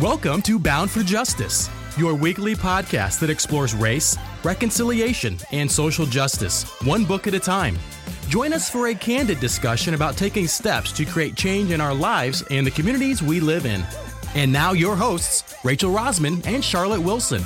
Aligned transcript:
Welcome 0.00 0.42
to 0.42 0.60
Bound 0.60 0.92
for 0.92 1.02
Justice, 1.02 1.68
your 1.96 2.14
weekly 2.14 2.54
podcast 2.54 3.18
that 3.18 3.30
explores 3.30 3.74
race, 3.74 4.16
reconciliation, 4.44 5.38
and 5.50 5.68
social 5.68 6.06
justice, 6.06 6.62
one 6.82 7.04
book 7.04 7.26
at 7.26 7.34
a 7.34 7.40
time. 7.40 7.76
Join 8.28 8.52
us 8.52 8.70
for 8.70 8.86
a 8.86 8.94
candid 8.94 9.40
discussion 9.40 9.94
about 9.94 10.16
taking 10.16 10.46
steps 10.46 10.92
to 10.92 11.04
create 11.04 11.34
change 11.34 11.72
in 11.72 11.80
our 11.80 11.92
lives 11.92 12.44
and 12.48 12.64
the 12.64 12.70
communities 12.70 13.24
we 13.24 13.40
live 13.40 13.66
in. 13.66 13.84
And 14.36 14.52
now, 14.52 14.70
your 14.70 14.94
hosts, 14.94 15.56
Rachel 15.64 15.92
Rosman 15.92 16.46
and 16.46 16.64
Charlotte 16.64 17.00
Wilson. 17.00 17.42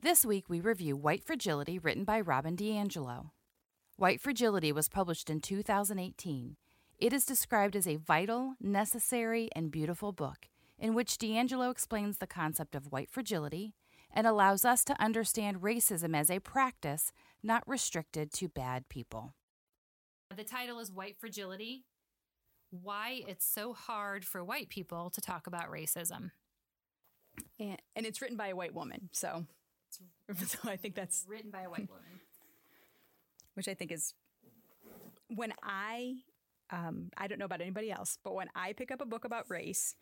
This 0.00 0.24
week 0.24 0.48
we 0.48 0.58
review 0.58 0.96
White 0.96 1.22
Fragility, 1.22 1.78
written 1.78 2.02
by 2.02 2.20
Robin 2.20 2.56
DiAngelo. 2.56 3.30
White 3.98 4.20
Fragility 4.20 4.72
was 4.72 4.88
published 4.88 5.30
in 5.30 5.38
2018. 5.38 6.56
It 6.98 7.12
is 7.12 7.26
described 7.26 7.74
as 7.74 7.88
a 7.88 7.96
vital, 7.96 8.54
necessary, 8.60 9.48
and 9.54 9.70
beautiful 9.70 10.12
book 10.12 10.48
in 10.78 10.94
which 10.94 11.18
DiAngelo 11.18 11.70
explains 11.70 12.18
the 12.18 12.26
concept 12.26 12.74
of 12.74 12.92
white 12.92 13.10
fragility 13.10 13.74
and 14.12 14.26
allows 14.26 14.64
us 14.64 14.84
to 14.84 15.00
understand 15.02 15.60
racism 15.60 16.16
as 16.16 16.30
a 16.30 16.38
practice 16.38 17.12
not 17.42 17.62
restricted 17.66 18.32
to 18.32 18.48
bad 18.48 18.88
people. 18.88 19.34
The 20.34 20.44
title 20.44 20.78
is 20.78 20.90
White 20.90 21.16
Fragility 21.18 21.84
Why 22.70 23.22
It's 23.26 23.44
So 23.44 23.72
Hard 23.72 24.24
for 24.24 24.44
White 24.44 24.68
People 24.68 25.10
to 25.10 25.20
Talk 25.20 25.46
About 25.46 25.70
Racism. 25.70 26.30
And, 27.58 27.78
and 27.96 28.06
it's 28.06 28.22
written 28.22 28.36
by 28.36 28.48
a 28.48 28.56
white 28.56 28.74
woman. 28.74 29.10
So, 29.12 29.46
so 30.46 30.58
I 30.64 30.76
think 30.76 30.94
that's 30.94 31.24
written 31.28 31.50
by 31.50 31.62
a 31.62 31.70
white 31.70 31.88
woman. 31.88 32.20
Which 33.54 33.68
I 33.68 33.74
think 33.74 33.92
is 33.92 34.14
when 35.28 35.52
I 35.62 36.16
um, 36.70 37.10
I 37.16 37.26
don't 37.26 37.38
know 37.38 37.44
about 37.44 37.60
anybody 37.60 37.90
else, 37.90 38.18
but 38.22 38.34
when 38.34 38.48
I 38.54 38.72
pick 38.72 38.90
up 38.90 39.00
a 39.00 39.06
book 39.06 39.24
about 39.24 39.50
race, 39.50 39.96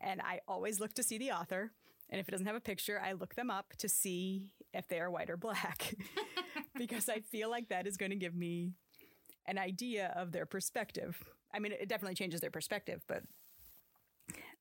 and 0.00 0.20
I 0.20 0.40
always 0.46 0.80
look 0.80 0.94
to 0.94 1.02
see 1.02 1.18
the 1.18 1.32
author, 1.32 1.72
and 2.10 2.20
if 2.20 2.28
it 2.28 2.32
doesn't 2.32 2.46
have 2.46 2.56
a 2.56 2.60
picture, 2.60 3.00
I 3.02 3.12
look 3.12 3.34
them 3.34 3.50
up 3.50 3.74
to 3.78 3.88
see 3.88 4.50
if 4.72 4.86
they 4.88 5.00
are 5.00 5.10
white 5.10 5.30
or 5.30 5.36
black, 5.36 5.94
because 6.76 7.08
I 7.08 7.20
feel 7.20 7.50
like 7.50 7.68
that 7.68 7.86
is 7.86 7.96
going 7.96 8.10
to 8.10 8.16
give 8.16 8.34
me 8.34 8.72
an 9.46 9.58
idea 9.58 10.12
of 10.16 10.32
their 10.32 10.46
perspective. 10.46 11.22
I 11.54 11.58
mean, 11.58 11.72
it 11.72 11.88
definitely 11.88 12.14
changes 12.14 12.40
their 12.40 12.50
perspective, 12.50 13.02
but 13.06 13.22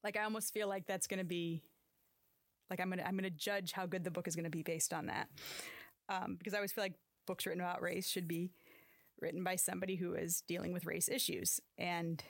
like 0.03 0.17
I 0.17 0.23
almost 0.23 0.53
feel 0.53 0.67
like 0.67 0.85
that's 0.85 1.07
going 1.07 1.19
to 1.19 1.25
be 1.25 1.63
like 2.69 2.79
I'm 2.79 2.89
gonna 2.89 3.03
I'm 3.03 3.15
gonna 3.15 3.29
judge 3.29 3.71
how 3.71 3.85
good 3.85 4.03
the 4.03 4.11
book 4.11 4.27
is 4.27 4.35
going 4.35 4.45
to 4.45 4.49
be 4.49 4.63
based 4.63 4.93
on 4.93 5.07
that, 5.07 5.29
um, 6.09 6.35
because 6.37 6.53
I 6.53 6.57
always 6.57 6.71
feel 6.71 6.83
like 6.83 6.93
books 7.25 7.45
written 7.45 7.61
about 7.61 7.81
race 7.81 8.07
should 8.07 8.27
be 8.27 8.51
written 9.23 9.43
by 9.43 9.55
somebody 9.55 9.95
who 9.95 10.13
is 10.13 10.43
dealing 10.47 10.73
with 10.73 10.85
race 10.85 11.09
issues. 11.09 11.59
And 11.77 12.23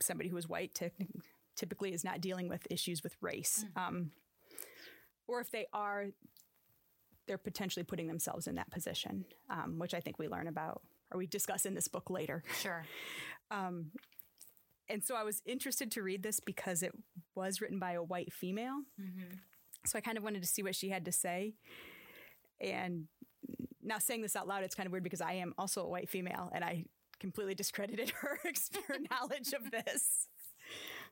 somebody 0.00 0.30
who 0.30 0.36
is 0.38 0.48
white 0.48 0.74
t- 0.74 0.90
typically 1.56 1.92
is 1.92 2.04
not 2.04 2.20
dealing 2.20 2.48
with 2.48 2.66
issues 2.70 3.02
with 3.02 3.16
race. 3.20 3.64
Mm. 3.76 3.86
um, 3.86 4.10
or 5.28 5.40
if 5.40 5.50
they 5.50 5.66
are 5.72 6.06
they're 7.28 7.38
potentially 7.38 7.84
putting 7.84 8.08
themselves 8.08 8.46
in 8.48 8.56
that 8.56 8.70
position 8.70 9.24
um, 9.48 9.78
which 9.78 9.94
i 9.94 10.00
think 10.00 10.18
we 10.18 10.28
learn 10.28 10.48
about 10.48 10.82
or 11.12 11.18
we 11.18 11.26
discuss 11.26 11.66
in 11.66 11.74
this 11.74 11.88
book 11.88 12.10
later. 12.10 12.42
Sure. 12.60 12.84
Um, 13.50 13.90
and 14.88 15.04
so 15.04 15.14
i 15.14 15.22
was 15.22 15.42
interested 15.44 15.90
to 15.92 16.02
read 16.02 16.22
this 16.22 16.40
because 16.40 16.82
it 16.82 16.92
was 17.34 17.60
written 17.60 17.78
by 17.78 17.92
a 17.92 18.02
white 18.02 18.32
female. 18.32 18.80
Mm-hmm. 18.98 19.34
so 19.84 19.98
i 19.98 20.00
kind 20.00 20.16
of 20.16 20.24
wanted 20.24 20.40
to 20.40 20.48
see 20.48 20.62
what 20.62 20.74
she 20.74 20.88
had 20.88 21.04
to 21.04 21.12
say. 21.12 21.52
And 22.62 23.08
now 23.92 23.98
saying 23.98 24.22
this 24.22 24.36
out 24.36 24.48
loud, 24.48 24.64
it's 24.64 24.74
kind 24.74 24.86
of 24.86 24.92
weird 24.92 25.04
because 25.04 25.20
I 25.20 25.34
am 25.34 25.54
also 25.58 25.82
a 25.82 25.88
white 25.88 26.08
female 26.08 26.50
and 26.54 26.64
I 26.64 26.84
completely 27.20 27.54
discredited 27.54 28.10
her 28.20 28.38
expert 28.44 29.00
knowledge 29.10 29.52
of 29.52 29.70
this. 29.70 30.28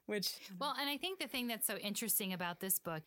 Which 0.07 0.33
well, 0.59 0.75
and 0.81 0.89
I 0.89 0.97
think 0.97 1.19
the 1.19 1.29
thing 1.29 1.47
that's 1.47 1.67
so 1.67 1.77
interesting 1.77 2.33
about 2.33 2.61
this 2.61 2.79
book 2.79 3.03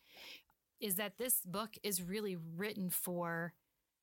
is 0.80 0.96
that 0.96 1.18
this 1.18 1.40
book 1.44 1.70
is 1.82 2.02
really 2.02 2.36
written 2.56 2.90
for 2.90 3.52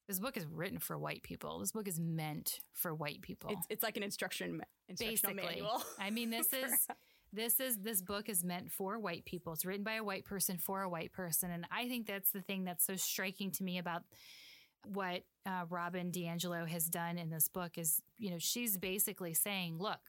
this 0.08 0.20
book 0.20 0.36
is 0.36 0.46
written 0.46 0.80
for 0.80 0.98
white 0.98 1.24
people. 1.24 1.60
This 1.60 1.72
book 1.72 1.88
is 1.88 2.00
meant 2.00 2.60
for 2.74 2.94
white 2.94 3.22
people. 3.22 3.52
It's, 3.52 3.68
it's 3.70 3.84
like 3.84 3.96
an 3.96 4.04
instruction 4.04 4.62
instructional 4.90 5.36
Basically. 5.36 5.62
manual. 5.62 5.84
I 6.00 6.10
mean, 6.10 6.30
this 6.30 6.52
is 6.54 6.88
this 7.32 7.60
is 7.60 7.78
this 7.78 8.02
book 8.02 8.28
is 8.28 8.44
meant 8.44 8.72
for 8.72 9.00
white 9.00 9.24
people. 9.26 9.54
It's 9.54 9.66
written 9.66 9.84
by 9.84 9.94
a 9.94 10.04
white 10.04 10.26
person 10.26 10.58
for 10.58 10.82
a 10.82 10.90
white 10.90 11.14
person, 11.14 11.50
and 11.50 11.66
I 11.72 11.88
think 11.88 12.08
that's 12.08 12.32
the 12.32 12.42
thing 12.42 12.66
that's 12.66 12.86
so 12.86 12.98
striking 12.98 13.52
to 13.52 13.64
me 13.64 13.78
about 13.78 14.04
what 14.86 15.24
uh, 15.46 15.66
Robin 15.70 16.12
DiAngelo 16.12 16.68
has 16.68 16.86
done 16.86 17.18
in 17.18 17.30
this 17.30 17.48
book 17.48 17.78
is, 17.78 18.02
you 18.18 18.32
know, 18.32 18.38
she's 18.40 18.78
basically 18.78 19.34
saying, 19.34 19.78
look, 19.80 20.00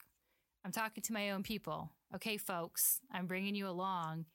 I'm 0.64 0.72
talking 0.72 1.02
to 1.02 1.12
my 1.12 1.30
own 1.30 1.42
people. 1.42 1.90
Okay, 2.14 2.36
folks, 2.36 3.00
I'm 3.10 3.26
bringing 3.26 3.54
you 3.54 3.68
along. 3.68 4.26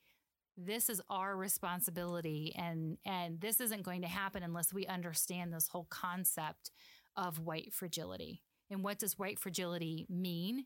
This 0.57 0.89
is 0.89 1.01
our 1.09 1.35
responsibility, 1.35 2.53
and 2.57 2.97
and 3.05 3.39
this 3.39 3.61
isn't 3.61 3.83
going 3.83 4.01
to 4.01 4.07
happen 4.07 4.41
unless 4.41 4.73
we 4.73 4.87
understand 4.87 5.53
this 5.53 5.67
whole 5.67 5.85
concept 5.89 6.71
of 7.15 7.39
white 7.39 7.73
fragility. 7.73 8.41
And 8.71 8.83
what 8.83 8.99
does 8.99 9.19
white 9.19 9.39
fragility 9.39 10.07
mean 10.09 10.65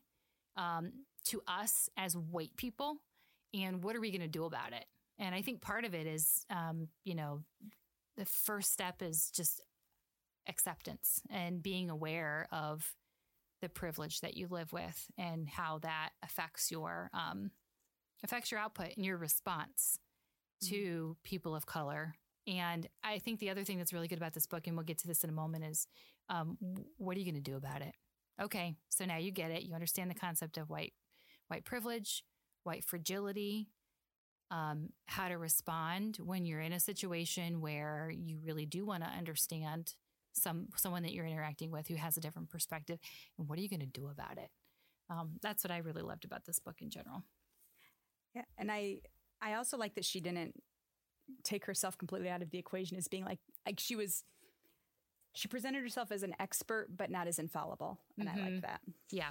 um, 0.56 0.92
to 1.26 1.42
us 1.46 1.88
as 1.96 2.16
white 2.16 2.56
people? 2.56 2.96
And 3.54 3.84
what 3.84 3.94
are 3.94 4.00
we 4.00 4.10
going 4.10 4.22
to 4.22 4.28
do 4.28 4.44
about 4.44 4.72
it? 4.72 4.86
And 5.18 5.34
I 5.34 5.42
think 5.42 5.60
part 5.60 5.84
of 5.84 5.94
it 5.94 6.06
is, 6.06 6.46
um, 6.50 6.88
you 7.04 7.14
know, 7.14 7.42
the 8.16 8.24
first 8.24 8.72
step 8.72 9.02
is 9.02 9.30
just 9.30 9.60
acceptance 10.48 11.22
and 11.30 11.62
being 11.62 11.90
aware 11.90 12.46
of 12.52 12.94
the 13.60 13.68
privilege 13.68 14.20
that 14.20 14.36
you 14.36 14.48
live 14.50 14.72
with 14.72 15.06
and 15.16 15.48
how 15.48 15.78
that 15.78 16.10
affects 16.22 16.70
your 16.70 17.08
um, 17.14 17.50
affects 18.24 18.50
your 18.50 18.60
output 18.60 18.96
and 18.96 19.06
your 19.06 19.16
response 19.16 19.98
mm-hmm. 20.62 20.74
to 20.74 21.16
people 21.24 21.54
of 21.54 21.66
color. 21.66 22.14
And 22.46 22.88
I 23.04 23.18
think 23.18 23.38
the 23.38 23.50
other 23.50 23.62
thing 23.62 23.78
that's 23.78 23.92
really 23.92 24.08
good 24.08 24.18
about 24.18 24.32
this 24.32 24.46
book, 24.46 24.66
and 24.66 24.76
we'll 24.76 24.84
get 24.84 24.98
to 24.98 25.06
this 25.06 25.22
in 25.22 25.30
a 25.30 25.32
moment, 25.32 25.64
is 25.64 25.86
um, 26.28 26.58
what 26.96 27.16
are 27.16 27.20
you 27.20 27.30
going 27.30 27.42
to 27.42 27.50
do 27.50 27.56
about 27.56 27.82
it? 27.82 27.94
Okay, 28.40 28.74
so 28.88 29.04
now 29.04 29.16
you 29.16 29.30
get 29.30 29.52
it. 29.52 29.62
You 29.62 29.74
understand 29.74 30.10
the 30.10 30.14
concept 30.14 30.58
of 30.58 30.68
white 30.68 30.92
white 31.48 31.64
privilege, 31.64 32.24
white 32.64 32.84
fragility, 32.84 33.68
um, 34.52 34.90
how 35.06 35.28
to 35.28 35.38
respond 35.38 36.18
when 36.22 36.44
you're 36.44 36.60
in 36.60 36.74
a 36.74 36.78
situation 36.78 37.62
where 37.62 38.12
you 38.14 38.38
really 38.44 38.66
do 38.66 38.84
want 38.84 39.02
to 39.02 39.08
understand 39.08 39.94
some 40.34 40.68
someone 40.76 41.02
that 41.02 41.12
you're 41.12 41.26
interacting 41.26 41.70
with 41.70 41.88
who 41.88 41.94
has 41.96 42.16
a 42.16 42.20
different 42.20 42.50
perspective, 42.50 42.98
and 43.38 43.48
what 43.48 43.58
are 43.58 43.62
you 43.62 43.68
going 43.68 43.80
to 43.80 43.86
do 43.86 44.08
about 44.08 44.38
it? 44.38 44.50
Um, 45.10 45.32
that's 45.42 45.64
what 45.64 45.70
I 45.70 45.78
really 45.78 46.02
loved 46.02 46.24
about 46.24 46.44
this 46.44 46.58
book 46.58 46.76
in 46.80 46.90
general. 46.90 47.24
Yeah, 48.34 48.44
and 48.58 48.70
I 48.70 49.00
I 49.40 49.54
also 49.54 49.76
like 49.76 49.94
that 49.94 50.04
she 50.04 50.20
didn't 50.20 50.54
take 51.42 51.64
herself 51.64 51.96
completely 51.96 52.28
out 52.28 52.42
of 52.42 52.50
the 52.50 52.58
equation 52.58 52.96
as 52.98 53.08
being 53.08 53.24
like 53.24 53.38
like 53.66 53.80
she 53.80 53.96
was 53.96 54.24
she 55.34 55.48
presented 55.48 55.82
herself 55.82 56.12
as 56.12 56.22
an 56.22 56.34
expert 56.38 56.88
but 56.94 57.10
not 57.10 57.26
as 57.26 57.38
infallible 57.38 58.00
and 58.18 58.28
mm-hmm. 58.28 58.38
i 58.38 58.50
like 58.50 58.60
that 58.60 58.80
yeah 59.10 59.30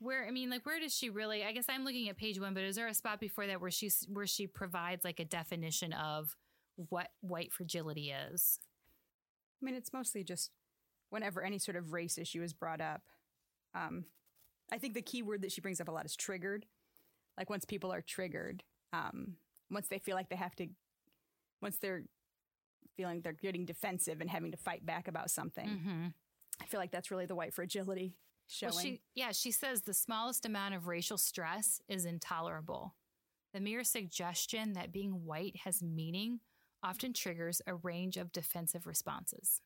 where 0.00 0.26
I 0.26 0.30
mean, 0.30 0.50
like, 0.50 0.64
where 0.64 0.80
does 0.80 0.94
she 0.94 1.10
really? 1.10 1.44
I 1.44 1.52
guess 1.52 1.66
I'm 1.68 1.84
looking 1.84 2.08
at 2.08 2.16
page 2.16 2.40
one, 2.40 2.54
but 2.54 2.62
is 2.62 2.76
there 2.76 2.86
a 2.86 2.94
spot 2.94 3.20
before 3.20 3.46
that 3.46 3.60
where 3.60 3.70
she's 3.70 4.06
where 4.12 4.26
she 4.26 4.46
provides 4.46 5.04
like 5.04 5.20
a 5.20 5.24
definition 5.24 5.92
of 5.92 6.36
what 6.76 7.08
white 7.20 7.52
fragility 7.52 8.10
is? 8.10 8.58
I 9.60 9.64
mean, 9.64 9.74
it's 9.74 9.92
mostly 9.92 10.22
just 10.22 10.50
whenever 11.10 11.42
any 11.42 11.58
sort 11.58 11.76
of 11.76 11.92
race 11.92 12.18
issue 12.18 12.42
is 12.42 12.52
brought 12.52 12.80
up. 12.80 13.02
Um, 13.74 14.04
I 14.70 14.78
think 14.78 14.94
the 14.94 15.02
key 15.02 15.22
word 15.22 15.42
that 15.42 15.52
she 15.52 15.60
brings 15.60 15.80
up 15.80 15.88
a 15.88 15.92
lot 15.92 16.06
is 16.06 16.14
triggered. 16.14 16.66
Like 17.36 17.50
once 17.50 17.64
people 17.64 17.92
are 17.92 18.02
triggered, 18.02 18.62
um, 18.92 19.36
once 19.70 19.88
they 19.88 19.98
feel 19.98 20.14
like 20.14 20.28
they 20.28 20.36
have 20.36 20.54
to, 20.56 20.68
once 21.60 21.78
they're 21.78 22.04
feeling 22.96 23.20
they're 23.20 23.32
getting 23.32 23.64
defensive 23.64 24.20
and 24.20 24.28
having 24.28 24.50
to 24.50 24.56
fight 24.56 24.84
back 24.84 25.08
about 25.08 25.30
something. 25.30 25.68
Mm-hmm. 25.68 26.06
I 26.60 26.66
feel 26.66 26.80
like 26.80 26.90
that's 26.90 27.10
really 27.10 27.26
the 27.26 27.36
white 27.36 27.54
fragility 27.54 28.14
showing. 28.48 28.72
Well, 28.72 28.82
she, 28.82 29.00
yeah, 29.14 29.32
she 29.32 29.52
says 29.52 29.82
the 29.82 29.94
smallest 29.94 30.44
amount 30.44 30.74
of 30.74 30.86
racial 30.86 31.18
stress 31.18 31.80
is 31.88 32.04
intolerable. 32.04 32.94
The 33.54 33.60
mere 33.60 33.84
suggestion 33.84 34.72
that 34.72 34.92
being 34.92 35.24
white 35.24 35.56
has 35.64 35.82
meaning 35.82 36.40
often 36.82 37.12
triggers 37.12 37.62
a 37.66 37.74
range 37.74 38.16
of 38.16 38.32
defensive 38.32 38.86
responses. 38.86 39.60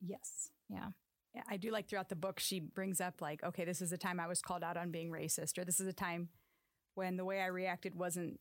Yes. 0.00 0.50
Yeah. 0.68 0.88
Yeah, 1.34 1.42
I 1.48 1.56
do 1.56 1.72
like 1.72 1.88
throughout 1.88 2.08
the 2.08 2.14
book, 2.14 2.38
she 2.38 2.60
brings 2.60 3.00
up, 3.00 3.20
like, 3.20 3.42
okay, 3.42 3.64
this 3.64 3.82
is 3.82 3.90
a 3.90 3.98
time 3.98 4.20
I 4.20 4.28
was 4.28 4.40
called 4.40 4.62
out 4.62 4.76
on 4.76 4.92
being 4.92 5.10
racist, 5.10 5.58
or 5.58 5.64
this 5.64 5.80
is 5.80 5.88
a 5.88 5.92
time 5.92 6.28
when 6.94 7.16
the 7.16 7.24
way 7.24 7.40
I 7.40 7.46
reacted 7.46 7.96
wasn't 7.96 8.38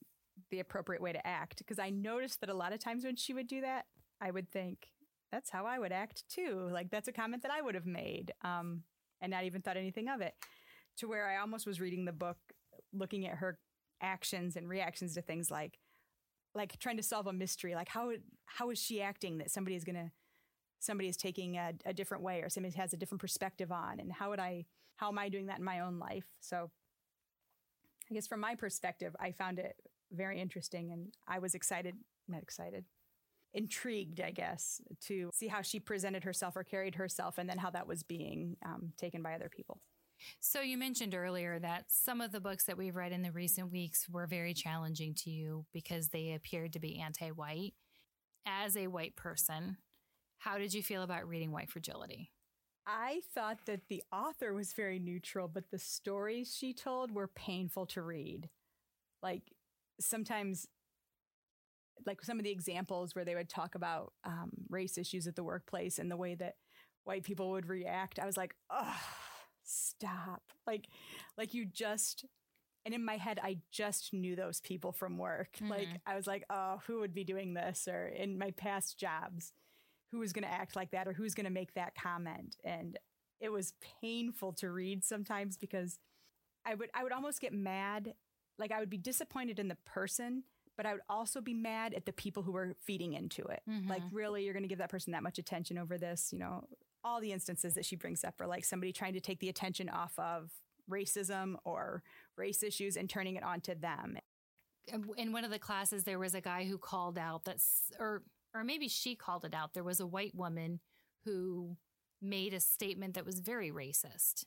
the 0.52 0.60
appropriate 0.60 1.02
way 1.02 1.12
to 1.12 1.26
act. 1.26 1.58
Because 1.58 1.80
I 1.80 1.90
noticed 1.90 2.42
that 2.42 2.52
a 2.52 2.54
lot 2.54 2.72
of 2.72 2.80
times 2.80 3.04
when 3.04 3.16
she 3.16 3.34
would 3.34 3.48
do 3.48 3.62
that, 3.62 3.86
I 4.22 4.30
would 4.30 4.52
think, 4.52 4.90
that's 5.34 5.50
how 5.50 5.66
I 5.66 5.80
would 5.80 5.92
act 5.92 6.24
too. 6.30 6.70
Like 6.72 6.92
that's 6.92 7.08
a 7.08 7.12
comment 7.12 7.42
that 7.42 7.52
I 7.52 7.60
would 7.60 7.74
have 7.74 7.88
made, 7.88 8.32
um, 8.44 8.84
and 9.20 9.32
not 9.32 9.46
even 9.46 9.64
thought 9.64 9.78
anything 9.78 10.08
of 10.08 10.22
it. 10.22 10.36
To 10.98 11.08
where 11.08 11.28
I 11.28 11.38
almost 11.38 11.66
was 11.66 11.82
reading 11.82 12.06
the 12.06 12.12
book, 12.12 12.38
looking 12.94 13.26
at 13.26 13.38
her 13.38 13.58
actions 14.00 14.56
and 14.56 14.70
reactions 14.70 15.16
to 15.16 15.24
things 15.24 15.50
like, 15.50 15.80
like 16.54 16.78
trying 16.78 16.98
to 16.98 17.04
solve 17.04 17.26
a 17.26 17.34
mystery. 17.34 17.74
Like 17.74 17.90
how 17.90 18.12
how 18.46 18.70
is 18.70 18.80
she 18.80 19.02
acting 19.02 19.40
that 19.40 19.50
somebody 19.50 19.76
is 19.76 19.84
gonna 19.84 20.12
somebody 20.80 21.10
is 21.10 21.18
taking 21.18 21.58
a, 21.58 21.74
a 21.84 21.94
different 21.94 22.24
way 22.24 22.42
or 22.42 22.50
somebody 22.50 22.76
has 22.78 22.94
a 22.94 22.98
different 22.98 23.22
perspective 23.22 23.72
on 23.72 24.00
and 24.00 24.14
how 24.14 24.30
would 24.30 24.40
I 24.40 24.66
how 24.98 25.08
am 25.10 25.18
I 25.18 25.30
doing 25.30 25.48
that 25.48 25.58
in 25.58 25.66
my 25.66 25.80
own 25.80 25.98
life? 25.98 26.26
So 26.42 26.70
I 28.12 28.14
guess 28.14 28.28
from 28.28 28.42
my 28.42 28.54
perspective, 28.54 29.16
I 29.20 29.32
found 29.32 29.58
it 29.58 29.78
very 30.12 30.40
interesting 30.40 30.92
and 30.92 31.12
I 31.28 31.40
was 31.40 31.56
excited, 31.56 31.96
not 32.28 32.44
excited, 32.44 32.86
intrigued, 33.54 34.20
I 34.20 34.32
guess, 34.32 34.82
to 35.02 35.30
see 35.34 35.48
how 35.48 35.62
she 35.62 35.80
presented 35.80 36.24
herself 36.24 36.56
or 36.56 36.64
carried 36.64 36.96
herself 36.96 37.38
and 37.38 37.50
then 37.50 37.58
how 37.58 37.70
that 37.70 37.88
was 37.88 38.04
being 38.04 38.58
um, 38.66 38.94
taken 38.98 39.22
by 39.22 39.34
other 39.34 39.50
people. 39.50 39.80
So 40.40 40.62
you 40.62 40.78
mentioned 40.78 41.14
earlier 41.14 41.60
that 41.60 41.86
some 41.90 42.22
of 42.22 42.32
the 42.32 42.40
books 42.40 42.64
that 42.66 42.78
we've 42.78 42.96
read 42.96 43.12
in 43.12 43.22
the 43.22 43.32
recent 43.32 43.72
weeks 43.72 44.08
were 44.10 44.26
very 44.26 44.54
challenging 44.54 45.14
to 45.16 45.30
you 45.30 45.66
because 45.74 46.10
they 46.10 46.34
appeared 46.34 46.74
to 46.74 46.80
be 46.80 47.00
anti-white. 47.00 47.74
As 48.46 48.76
a 48.76 48.88
white 48.88 49.16
person, 49.16 49.78
how 50.38 50.58
did 50.58 50.74
you 50.74 50.84
feel 50.84 51.04
about 51.04 51.28
reading 51.28 51.52
White 51.52 51.70
Fragility? 51.70 52.32
I 52.86 53.22
thought 53.34 53.60
that 53.66 53.88
the 53.88 54.04
author 54.12 54.54
was 54.54 54.74
very 54.74 55.00
neutral, 55.00 55.48
but 55.48 55.72
the 55.72 55.80
stories 55.80 56.56
she 56.58 56.74
told 56.74 57.12
were 57.12 57.28
painful 57.28 57.86
to 57.88 58.02
read. 58.02 58.50
Like 59.22 59.44
sometimes, 60.02 60.68
like 62.06 62.24
some 62.24 62.40
of 62.40 62.44
the 62.44 62.52
examples 62.52 63.16
where 63.16 63.26
they 63.26 63.36
would 63.36 63.50
talk 63.50 63.76
about 63.76 64.14
um, 64.24 64.52
race 64.70 64.98
issues 64.98 65.28
at 65.28 65.36
the 65.36 65.44
workplace 65.44 66.00
and 66.00 66.10
the 66.10 66.18
way 66.18 66.36
that 66.36 66.56
white 67.04 67.24
people 67.24 67.52
would 67.52 67.68
react, 67.68 68.20
I 68.20 68.26
was 68.26 68.38
like, 68.38 68.56
oh, 68.70 68.96
stop. 69.64 70.44
Like, 70.66 70.88
like 71.38 71.54
you 71.54 71.66
just, 71.66 72.26
and 72.86 72.94
in 72.94 73.04
my 73.04 73.18
head, 73.18 73.40
I 73.42 73.60
just 73.72 74.14
knew 74.14 74.36
those 74.36 74.62
people 74.62 74.92
from 74.92 75.18
work. 75.18 75.58
Mm-hmm. 75.58 75.72
Like 75.72 75.88
I 76.06 76.16
was 76.16 76.28
like, 76.28 76.44
oh, 76.50 76.82
who 76.88 77.00
would 77.00 77.14
be 77.14 77.24
doing 77.24 77.54
this? 77.54 77.88
Or 77.88 78.08
in 78.08 78.38
my 78.38 78.52
past 78.52 79.00
jobs 79.00 79.54
who 80.12 80.20
was 80.20 80.32
going 80.32 80.44
to 80.44 80.54
act 80.54 80.76
like 80.76 80.92
that 80.92 81.08
or 81.08 81.14
who's 81.14 81.34
going 81.34 81.46
to 81.46 81.52
make 81.52 81.74
that 81.74 81.96
comment. 81.96 82.56
And 82.64 83.00
it 83.42 83.52
was 83.52 83.74
painful 84.02 84.54
to 84.54 84.70
read 84.70 85.04
sometimes 85.04 85.58
because 85.58 85.98
I 86.66 86.76
would 86.76 86.90
I 86.94 87.04
would 87.04 87.12
almost 87.12 87.42
get 87.42 87.52
mad, 87.52 88.14
like 88.58 88.72
I 88.72 88.80
would 88.80 88.90
be 88.90 88.98
disappointed 88.98 89.60
in 89.60 89.68
the 89.68 89.78
person, 89.86 90.44
but 90.78 90.86
I 90.86 90.94
would 90.94 91.02
also 91.10 91.42
be 91.42 91.54
mad 91.54 91.94
at 91.94 92.06
the 92.06 92.14
people 92.14 92.44
who 92.44 92.52
were 92.52 92.76
feeding 92.82 93.14
into 93.14 93.44
it. 93.44 93.62
Mm-hmm. 93.70 93.90
Like 93.90 94.02
really 94.12 94.44
you're 94.44 94.54
going 94.54 94.64
to 94.64 94.70
give 94.70 94.80
that 94.80 94.90
person 94.90 95.12
that 95.14 95.24
much 95.24 95.40
attention 95.40 95.78
over 95.78 95.98
this, 95.98 96.30
you 96.32 96.40
know, 96.40 96.64
all 97.04 97.20
the 97.20 97.32
instances 97.32 97.74
that 97.76 97.86
she 97.86 97.96
brings 97.96 98.24
up 98.24 98.40
are 98.40 98.48
like 98.48 98.66
somebody 98.66 98.92
trying 98.92 99.14
to 99.14 99.20
take 99.20 99.40
the 99.40 99.50
attention 99.50 99.90
off 99.90 100.18
of 100.18 100.52
racism 100.90 101.56
or 101.64 102.04
race 102.38 102.64
issues 102.64 102.98
and 102.98 103.10
turning 103.10 103.36
it 103.36 103.44
onto 103.44 103.76
them. 103.76 104.18
In 105.18 105.32
one 105.32 105.46
of 105.46 105.52
the 105.52 105.60
classes, 105.60 106.04
there 106.04 106.20
was 106.20 106.36
a 106.36 106.42
guy 106.42 106.66
who 106.66 106.78
called 106.78 107.18
out 107.18 107.46
that's, 107.46 107.92
or 108.00 108.24
or 108.54 108.64
maybe 108.64 108.88
she 108.88 109.16
called 109.16 109.46
it 109.46 109.54
out. 109.54 109.74
There 109.74 109.84
was 109.84 110.00
a 110.00 110.08
white 110.08 110.36
woman 110.36 110.80
who 111.26 111.78
made 112.22 112.54
a 112.54 112.60
statement 112.60 113.16
that 113.16 113.26
was 113.26 113.40
very 113.40 113.72
racist. 113.72 114.46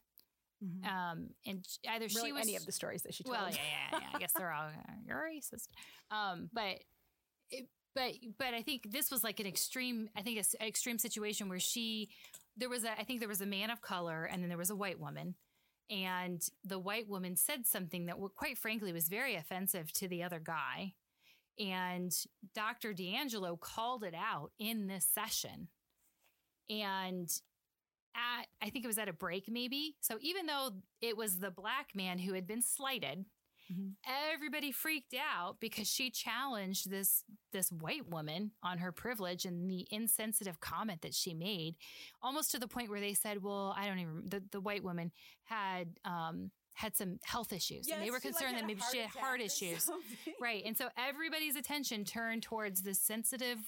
Mm-hmm. 0.64 0.86
Um, 0.86 1.28
and 1.44 1.66
either 1.88 2.06
really 2.14 2.28
she 2.28 2.32
was 2.32 2.42
any 2.42 2.56
of 2.56 2.66
the 2.66 2.72
stories 2.72 3.02
that 3.02 3.14
she 3.14 3.24
told. 3.24 3.36
Well, 3.36 3.50
yeah, 3.50 3.56
yeah, 3.92 3.98
yeah. 4.00 4.06
I 4.14 4.18
guess 4.18 4.32
they're 4.32 4.52
all 4.52 4.68
you're 5.06 5.16
racist. 5.16 5.68
Um, 6.10 6.48
but 6.52 6.78
it, 7.50 7.68
but 7.94 8.12
but 8.38 8.54
I 8.54 8.62
think 8.62 8.90
this 8.90 9.10
was 9.10 9.22
like 9.22 9.40
an 9.40 9.46
extreme. 9.46 10.08
I 10.16 10.22
think 10.22 10.38
an 10.38 10.66
extreme 10.66 10.98
situation 10.98 11.48
where 11.48 11.60
she 11.60 12.10
there 12.56 12.68
was 12.68 12.84
a 12.84 12.92
I 12.98 13.04
think 13.04 13.20
there 13.20 13.28
was 13.28 13.40
a 13.40 13.46
man 13.46 13.70
of 13.70 13.80
color 13.80 14.24
and 14.24 14.42
then 14.42 14.48
there 14.48 14.58
was 14.58 14.70
a 14.70 14.76
white 14.76 14.98
woman, 14.98 15.34
and 15.90 16.42
the 16.64 16.78
white 16.78 17.08
woman 17.08 17.36
said 17.36 17.66
something 17.66 18.06
that, 18.06 18.16
quite 18.34 18.58
frankly, 18.58 18.92
was 18.92 19.08
very 19.08 19.36
offensive 19.36 19.92
to 19.94 20.08
the 20.08 20.22
other 20.22 20.40
guy. 20.40 20.94
And 21.58 22.12
Dr. 22.54 22.92
DiAngelo 22.92 23.58
called 23.58 24.02
it 24.02 24.14
out 24.14 24.50
in 24.58 24.88
this 24.88 25.06
session. 25.06 25.68
And 26.68 27.30
at, 28.16 28.46
I 28.62 28.70
think 28.70 28.84
it 28.84 28.88
was 28.88 28.98
at 28.98 29.08
a 29.08 29.12
break, 29.12 29.48
maybe. 29.48 29.96
So 30.00 30.16
even 30.20 30.46
though 30.46 30.70
it 31.00 31.16
was 31.16 31.38
the 31.38 31.50
black 31.50 31.90
man 31.94 32.18
who 32.18 32.32
had 32.32 32.46
been 32.46 32.62
slighted, 32.62 33.26
mm-hmm. 33.72 33.90
everybody 34.32 34.72
freaked 34.72 35.14
out 35.14 35.56
because 35.60 35.88
she 35.88 36.10
challenged 36.10 36.90
this 36.90 37.22
this 37.52 37.70
white 37.70 38.08
woman 38.08 38.52
on 38.62 38.78
her 38.78 38.92
privilege 38.92 39.44
and 39.44 39.70
the 39.70 39.86
insensitive 39.90 40.60
comment 40.60 41.02
that 41.02 41.14
she 41.14 41.34
made, 41.34 41.76
almost 42.22 42.50
to 42.52 42.58
the 42.58 42.68
point 42.68 42.90
where 42.90 43.00
they 43.00 43.14
said, 43.14 43.42
"Well, 43.42 43.74
I 43.76 43.86
don't 43.86 43.98
even." 43.98 44.22
The, 44.26 44.42
the 44.50 44.60
white 44.60 44.82
woman 44.82 45.12
had 45.44 45.98
um, 46.04 46.50
had 46.76 46.94
some 46.94 47.18
health 47.22 47.52
issues 47.52 47.88
yes, 47.88 47.96
and 47.96 48.06
they 48.06 48.10
were 48.10 48.20
concerned 48.20 48.52
like 48.52 48.62
that 48.62 48.66
maybe 48.66 48.82
she 48.92 48.98
had 48.98 49.10
heart 49.10 49.40
issues. 49.40 49.90
Right. 50.40 50.62
And 50.66 50.76
so 50.76 50.88
everybody's 50.98 51.56
attention 51.56 52.04
turned 52.04 52.42
towards 52.42 52.82
the 52.82 52.94
sensitive 52.94 53.58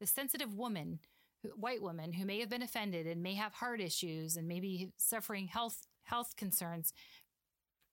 the 0.00 0.06
sensitive 0.06 0.54
woman, 0.54 1.00
white 1.54 1.82
woman 1.82 2.12
who 2.12 2.24
may 2.24 2.40
have 2.40 2.48
been 2.48 2.62
offended 2.62 3.06
and 3.06 3.22
may 3.22 3.34
have 3.34 3.54
heart 3.54 3.80
issues 3.80 4.36
and 4.36 4.48
maybe 4.48 4.90
suffering 4.96 5.46
health 5.46 5.86
health 6.04 6.34
concerns 6.36 6.92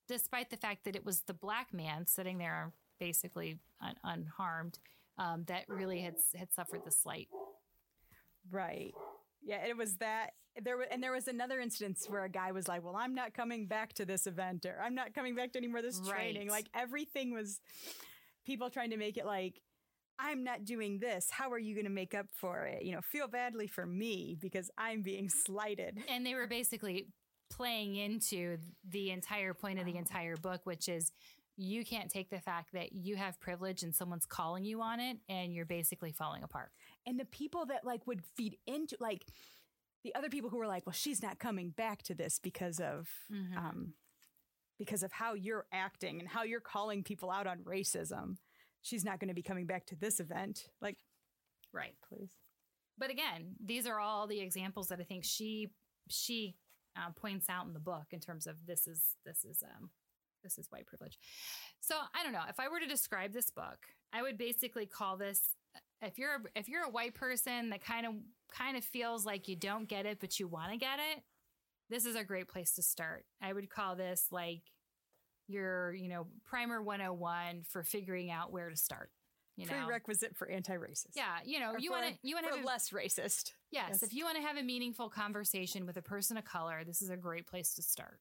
despite 0.07 0.49
the 0.49 0.57
fact 0.57 0.83
that 0.85 0.95
it 0.95 1.05
was 1.05 1.21
the 1.21 1.33
black 1.33 1.73
man 1.73 2.05
sitting 2.05 2.37
there 2.37 2.73
basically 2.99 3.57
un- 3.81 3.95
unharmed 4.03 4.79
um, 5.17 5.43
that 5.47 5.65
really 5.67 6.01
had 6.01 6.15
had 6.35 6.51
suffered 6.53 6.81
the 6.83 6.91
slight. 6.91 7.27
Right. 8.49 8.93
Yeah, 9.43 9.65
it 9.65 9.77
was 9.77 9.97
that 9.97 10.31
there 10.61 10.77
was, 10.77 10.87
and 10.91 11.01
there 11.01 11.11
was 11.11 11.27
another 11.27 11.59
instance 11.59 12.05
where 12.07 12.23
a 12.23 12.29
guy 12.29 12.51
was 12.51 12.67
like, 12.67 12.83
"Well, 12.83 12.95
I'm 12.95 13.15
not 13.15 13.33
coming 13.33 13.67
back 13.67 13.93
to 13.93 14.05
this 14.05 14.27
event, 14.27 14.65
or 14.65 14.79
I'm 14.81 14.95
not 14.95 15.13
coming 15.13 15.35
back 15.35 15.51
to 15.53 15.59
any 15.59 15.67
more 15.67 15.79
of 15.79 15.83
this 15.83 15.99
training." 16.07 16.49
Like 16.49 16.67
everything 16.73 17.33
was 17.33 17.59
people 18.45 18.69
trying 18.69 18.89
to 18.91 18.97
make 18.97 19.17
it 19.17 19.25
like, 19.25 19.61
"I'm 20.19 20.43
not 20.43 20.65
doing 20.65 20.99
this. 20.99 21.29
How 21.29 21.51
are 21.51 21.59
you 21.59 21.75
going 21.75 21.85
to 21.85 21.91
make 21.91 22.13
up 22.13 22.27
for 22.31 22.65
it?" 22.65 22.83
You 22.83 22.93
know, 22.93 23.01
feel 23.01 23.27
badly 23.27 23.67
for 23.67 23.85
me 23.85 24.37
because 24.39 24.69
I'm 24.77 25.01
being 25.01 25.29
slighted. 25.29 25.99
And 26.09 26.25
they 26.25 26.35
were 26.35 26.47
basically 26.47 27.07
playing 27.49 27.95
into 27.95 28.57
the 28.89 29.11
entire 29.11 29.53
point 29.53 29.79
of 29.79 29.85
the 29.85 29.97
entire 29.97 30.35
book, 30.35 30.61
which 30.65 30.89
is 30.89 31.11
you 31.55 31.85
can't 31.85 32.09
take 32.09 32.29
the 32.31 32.39
fact 32.39 32.73
that 32.73 32.93
you 32.93 33.15
have 33.15 33.39
privilege 33.39 33.83
and 33.83 33.93
someone's 33.93 34.25
calling 34.25 34.65
you 34.65 34.81
on 34.81 34.99
it 34.99 35.17
and 35.29 35.53
you're 35.53 35.67
basically 35.67 36.11
falling 36.11 36.41
apart 36.41 36.71
and 37.05 37.19
the 37.19 37.25
people 37.25 37.63
that 37.67 37.85
like 37.85 38.07
would 38.07 38.23
feed 38.35 38.57
into 38.65 38.97
like 38.99 39.23
the 40.03 40.13
other 40.15 40.29
people 40.29 40.49
who 40.49 40.57
were 40.57 40.67
like, 40.67 40.85
well, 40.85 40.93
she's 40.93 41.23
not 41.23 41.39
coming 41.39 41.69
back 41.69 42.03
to 42.03 42.13
this 42.13 42.39
because 42.39 42.79
of 42.79 43.09
mm-hmm. 43.31 43.57
um, 43.57 43.93
because 44.77 45.03
of 45.03 45.11
how 45.11 45.33
you're 45.33 45.65
acting 45.71 46.19
and 46.19 46.27
how 46.27 46.43
you're 46.43 46.59
calling 46.59 47.03
people 47.03 47.31
out 47.31 47.47
on 47.47 47.59
racism. 47.59 48.35
She's 48.83 49.03
not 49.03 49.19
going 49.19 49.29
to 49.29 49.33
be 49.33 49.41
coming 49.41 49.65
back 49.65 49.85
to 49.87 49.95
this 49.95 50.19
event. 50.19 50.67
Like, 50.81 50.97
right, 51.73 51.95
please. 52.07 52.31
But 52.97 53.09
again, 53.09 53.55
these 53.63 53.87
are 53.87 53.99
all 53.99 54.27
the 54.27 54.39
examples 54.39 54.89
that 54.89 54.99
I 54.99 55.03
think 55.03 55.23
she 55.23 55.71
she 56.09 56.55
uh, 56.95 57.11
points 57.15 57.49
out 57.49 57.65
in 57.65 57.73
the 57.73 57.79
book 57.79 58.05
in 58.11 58.19
terms 58.19 58.45
of 58.45 58.65
this 58.67 58.85
is 58.87 59.15
this 59.25 59.43
is 59.43 59.63
um 59.63 59.89
this 60.43 60.57
is 60.57 60.67
white 60.69 60.85
privilege. 60.85 61.17
So 61.79 61.95
I 62.13 62.23
don't 62.23 62.33
know 62.33 62.43
if 62.49 62.59
I 62.59 62.67
were 62.67 62.79
to 62.79 62.87
describe 62.87 63.33
this 63.33 63.49
book, 63.49 63.79
I 64.11 64.21
would 64.21 64.37
basically 64.37 64.85
call 64.85 65.17
this 65.17 65.55
if 66.01 66.19
you're 66.19 66.35
a, 66.35 66.59
if 66.59 66.67
you're 66.67 66.83
a 66.83 66.89
white 66.89 67.15
person 67.15 67.69
that 67.69 67.83
kind 67.83 68.05
of 68.05 68.13
kind 68.53 68.77
of 68.77 68.83
feels 68.83 69.25
like 69.25 69.47
you 69.47 69.55
don't 69.55 69.87
get 69.87 70.05
it 70.05 70.19
but 70.19 70.39
you 70.39 70.47
want 70.47 70.71
to 70.71 70.77
get 70.77 70.99
it, 70.99 71.23
this 71.89 72.05
is 72.05 72.15
a 72.15 72.23
great 72.23 72.47
place 72.47 72.73
to 72.75 72.83
start. 72.83 73.25
I 73.41 73.53
would 73.53 73.69
call 73.69 73.95
this 73.95 74.27
like 74.31 74.61
your, 75.47 75.93
you 75.93 76.09
know, 76.09 76.27
primer 76.45 76.81
101 76.81 77.63
for 77.67 77.83
figuring 77.83 78.31
out 78.31 78.51
where 78.51 78.69
to 78.69 78.75
start. 78.75 79.09
You 79.55 79.67
know? 79.67 79.73
Prerequisite 79.73 80.35
for 80.35 80.49
anti-racist. 80.49 81.15
Yeah, 81.15 81.37
you 81.45 81.59
know, 81.59 81.73
or 81.73 81.79
you 81.79 81.91
want 81.91 82.07
to 82.07 82.13
you 82.23 82.35
want 82.35 82.47
to 82.47 82.55
have 82.55 82.63
a, 82.63 82.67
less 82.67 82.89
racist. 82.89 83.51
Yes, 83.71 83.89
yes, 83.89 84.03
if 84.03 84.13
you 84.13 84.25
want 84.25 84.37
to 84.37 84.41
have 84.41 84.57
a 84.57 84.63
meaningful 84.63 85.09
conversation 85.09 85.85
with 85.85 85.95
a 85.95 86.01
person 86.01 86.37
of 86.37 86.45
color, 86.45 86.83
this 86.83 87.03
is 87.03 87.09
a 87.11 87.17
great 87.17 87.45
place 87.45 87.75
to 87.75 87.83
start. 87.83 88.19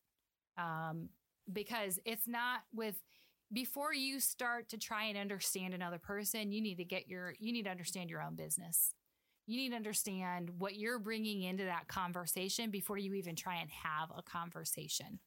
Um, 0.59 1.09
because 1.51 1.99
it's 2.05 2.29
not 2.29 2.61
with 2.75 3.01
before 3.53 3.93
you 3.93 4.21
start 4.21 4.69
to 4.71 4.79
try 4.79 5.05
and 5.05 5.19
understand 5.19 5.75
another 5.75 5.99
person, 5.99 6.53
you 6.53 6.61
need 6.61 6.77
to 6.77 6.85
get 6.85 7.09
your, 7.09 7.35
you 7.39 7.53
need 7.53 7.65
to 7.65 7.71
understand 7.71 8.09
your 8.09 8.23
own 8.23 8.35
business. 8.35 8.95
You 9.47 9.59
need 9.59 9.71
to 9.71 9.77
understand 9.77 10.51
what 10.59 10.77
you're 10.77 10.99
bringing 10.99 11.43
into 11.43 11.65
that 11.65 11.89
conversation 11.89 12.71
before 12.71 12.97
you 12.97 13.15
even 13.15 13.37
try 13.37 13.57
and 13.57 13.71
have 13.71 14.11
a 14.17 14.23
conversation. 14.23 15.19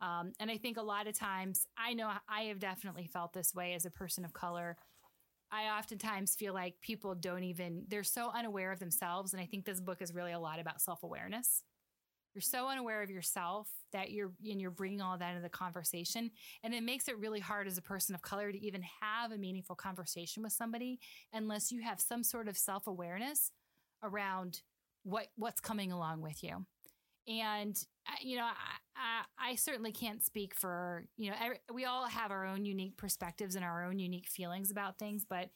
Um, 0.00 0.32
and 0.38 0.50
I 0.50 0.56
think 0.56 0.76
a 0.76 0.82
lot 0.82 1.06
of 1.06 1.18
times, 1.18 1.66
I 1.76 1.94
know 1.94 2.10
I 2.28 2.42
have 2.42 2.58
definitely 2.60 3.06
felt 3.06 3.32
this 3.32 3.54
way 3.54 3.74
as 3.74 3.84
a 3.84 3.90
person 3.90 4.24
of 4.24 4.32
color. 4.32 4.76
I 5.50 5.78
oftentimes 5.78 6.34
feel 6.34 6.54
like 6.54 6.74
people 6.82 7.14
don't 7.14 7.42
even, 7.42 7.84
they're 7.88 8.04
so 8.04 8.30
unaware 8.34 8.70
of 8.70 8.78
themselves. 8.78 9.32
And 9.32 9.42
I 9.42 9.46
think 9.46 9.64
this 9.64 9.80
book 9.80 10.02
is 10.02 10.14
really 10.14 10.32
a 10.32 10.38
lot 10.38 10.60
about 10.60 10.80
self 10.80 11.02
awareness. 11.02 11.62
You're 12.34 12.42
so 12.42 12.68
unaware 12.68 13.02
of 13.02 13.10
yourself 13.10 13.68
that 13.92 14.10
you're 14.12 14.32
and 14.48 14.60
you're 14.60 14.70
bringing 14.70 15.00
all 15.00 15.16
that 15.18 15.30
into 15.30 15.42
the 15.42 15.48
conversation, 15.48 16.30
and 16.62 16.74
it 16.74 16.82
makes 16.82 17.08
it 17.08 17.18
really 17.18 17.40
hard 17.40 17.66
as 17.66 17.78
a 17.78 17.82
person 17.82 18.14
of 18.14 18.22
color 18.22 18.52
to 18.52 18.64
even 18.64 18.82
have 19.00 19.32
a 19.32 19.38
meaningful 19.38 19.74
conversation 19.74 20.42
with 20.42 20.52
somebody 20.52 21.00
unless 21.32 21.72
you 21.72 21.80
have 21.82 22.00
some 22.00 22.22
sort 22.22 22.46
of 22.46 22.56
self 22.56 22.86
awareness 22.86 23.50
around 24.02 24.60
what 25.02 25.28
what's 25.36 25.60
coming 25.60 25.90
along 25.90 26.20
with 26.20 26.44
you. 26.44 26.64
And 27.26 27.76
you 28.22 28.36
know, 28.36 28.44
I, 28.44 28.52
I, 28.96 29.50
I 29.52 29.54
certainly 29.56 29.92
can't 29.92 30.22
speak 30.22 30.54
for 30.54 31.04
you 31.16 31.30
know 31.30 31.36
we 31.72 31.84
all 31.84 32.06
have 32.06 32.30
our 32.30 32.46
own 32.46 32.64
unique 32.64 32.96
perspectives 32.96 33.54
and 33.56 33.64
our 33.64 33.84
own 33.84 33.98
unique 33.98 34.28
feelings 34.28 34.70
about 34.70 34.98
things, 34.98 35.24
but 35.28 35.50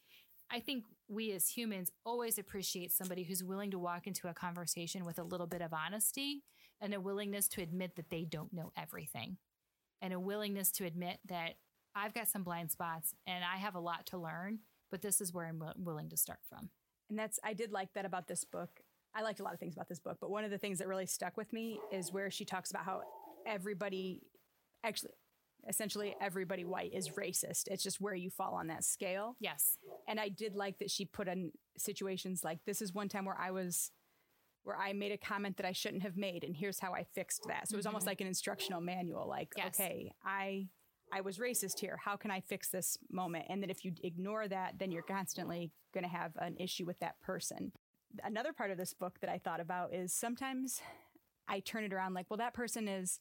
I 0.50 0.60
think 0.60 0.84
we 1.08 1.32
as 1.32 1.48
humans 1.48 1.90
always 2.04 2.38
appreciate 2.38 2.92
somebody 2.92 3.22
who's 3.22 3.42
willing 3.42 3.70
to 3.70 3.78
walk 3.78 4.06
into 4.06 4.28
a 4.28 4.34
conversation 4.34 5.04
with 5.04 5.18
a 5.18 5.22
little 5.22 5.46
bit 5.46 5.62
of 5.62 5.72
honesty 5.72 6.42
and 6.80 6.92
a 6.92 7.00
willingness 7.00 7.48
to 7.48 7.62
admit 7.62 7.96
that 7.96 8.10
they 8.10 8.24
don't 8.24 8.52
know 8.52 8.70
everything 8.76 9.38
and 10.02 10.12
a 10.12 10.20
willingness 10.20 10.70
to 10.72 10.84
admit 10.84 11.18
that 11.28 11.54
I've 11.94 12.14
got 12.14 12.28
some 12.28 12.42
blind 12.42 12.70
spots 12.70 13.14
and 13.26 13.44
I 13.44 13.56
have 13.58 13.74
a 13.74 13.80
lot 13.80 14.06
to 14.06 14.18
learn, 14.18 14.60
but 14.90 15.02
this 15.02 15.20
is 15.20 15.32
where 15.32 15.46
I'm 15.46 15.62
willing 15.76 16.10
to 16.10 16.16
start 16.16 16.40
from. 16.48 16.70
And 17.08 17.18
that's, 17.18 17.38
I 17.44 17.52
did 17.54 17.72
like 17.72 17.92
that 17.94 18.04
about 18.04 18.26
this 18.26 18.44
book. 18.44 18.80
I 19.14 19.22
liked 19.22 19.40
a 19.40 19.42
lot 19.42 19.54
of 19.54 19.60
things 19.60 19.74
about 19.74 19.88
this 19.88 20.00
book, 20.00 20.18
but 20.20 20.30
one 20.30 20.44
of 20.44 20.50
the 20.50 20.58
things 20.58 20.78
that 20.78 20.88
really 20.88 21.06
stuck 21.06 21.36
with 21.36 21.52
me 21.52 21.78
is 21.90 22.12
where 22.12 22.30
she 22.30 22.44
talks 22.44 22.70
about 22.70 22.84
how 22.84 23.02
everybody, 23.46 24.22
actually, 24.84 25.12
essentially 25.68 26.14
everybody 26.20 26.64
white 26.64 26.92
is 26.92 27.10
racist. 27.10 27.68
It's 27.68 27.82
just 27.82 28.00
where 28.00 28.14
you 28.14 28.30
fall 28.30 28.54
on 28.54 28.68
that 28.68 28.84
scale. 28.84 29.36
Yes. 29.38 29.78
And 30.08 30.18
I 30.18 30.28
did 30.28 30.54
like 30.54 30.78
that 30.78 30.90
she 30.90 31.04
put 31.04 31.28
in 31.28 31.52
situations 31.78 32.42
like 32.42 32.58
this 32.66 32.82
is 32.82 32.92
one 32.92 33.08
time 33.08 33.24
where 33.24 33.38
I 33.38 33.50
was 33.50 33.90
where 34.64 34.76
I 34.76 34.92
made 34.92 35.10
a 35.10 35.16
comment 35.16 35.56
that 35.56 35.66
I 35.66 35.72
shouldn't 35.72 36.04
have 36.04 36.16
made 36.16 36.44
and 36.44 36.54
here's 36.56 36.78
how 36.78 36.92
I 36.94 37.04
fixed 37.14 37.44
that. 37.48 37.68
So 37.68 37.74
it 37.74 37.78
was 37.78 37.86
almost 37.86 38.02
mm-hmm. 38.02 38.10
like 38.10 38.20
an 38.20 38.26
instructional 38.28 38.80
manual 38.80 39.28
like 39.28 39.52
Yes. 39.56 39.74
okay, 39.74 40.12
I 40.24 40.68
I 41.12 41.20
was 41.20 41.38
racist 41.38 41.78
here. 41.78 41.98
How 42.02 42.16
can 42.16 42.30
I 42.30 42.40
fix 42.40 42.70
this 42.70 42.96
moment? 43.10 43.44
And 43.50 43.62
that 43.62 43.70
if 43.70 43.84
you 43.84 43.92
ignore 44.02 44.48
that, 44.48 44.78
then 44.78 44.90
you're 44.90 45.02
constantly 45.02 45.70
going 45.92 46.04
to 46.04 46.10
have 46.10 46.32
an 46.36 46.56
issue 46.58 46.86
with 46.86 46.98
that 47.00 47.20
person. 47.20 47.72
Another 48.24 48.52
part 48.52 48.70
of 48.70 48.78
this 48.78 48.94
book 48.94 49.18
that 49.20 49.30
I 49.30 49.38
thought 49.38 49.60
about 49.60 49.94
is 49.94 50.12
sometimes 50.12 50.80
I 51.48 51.60
turn 51.60 51.84
it 51.84 51.92
around 51.92 52.14
like, 52.14 52.26
well, 52.30 52.38
that 52.38 52.54
person 52.54 52.88
is 52.88 53.20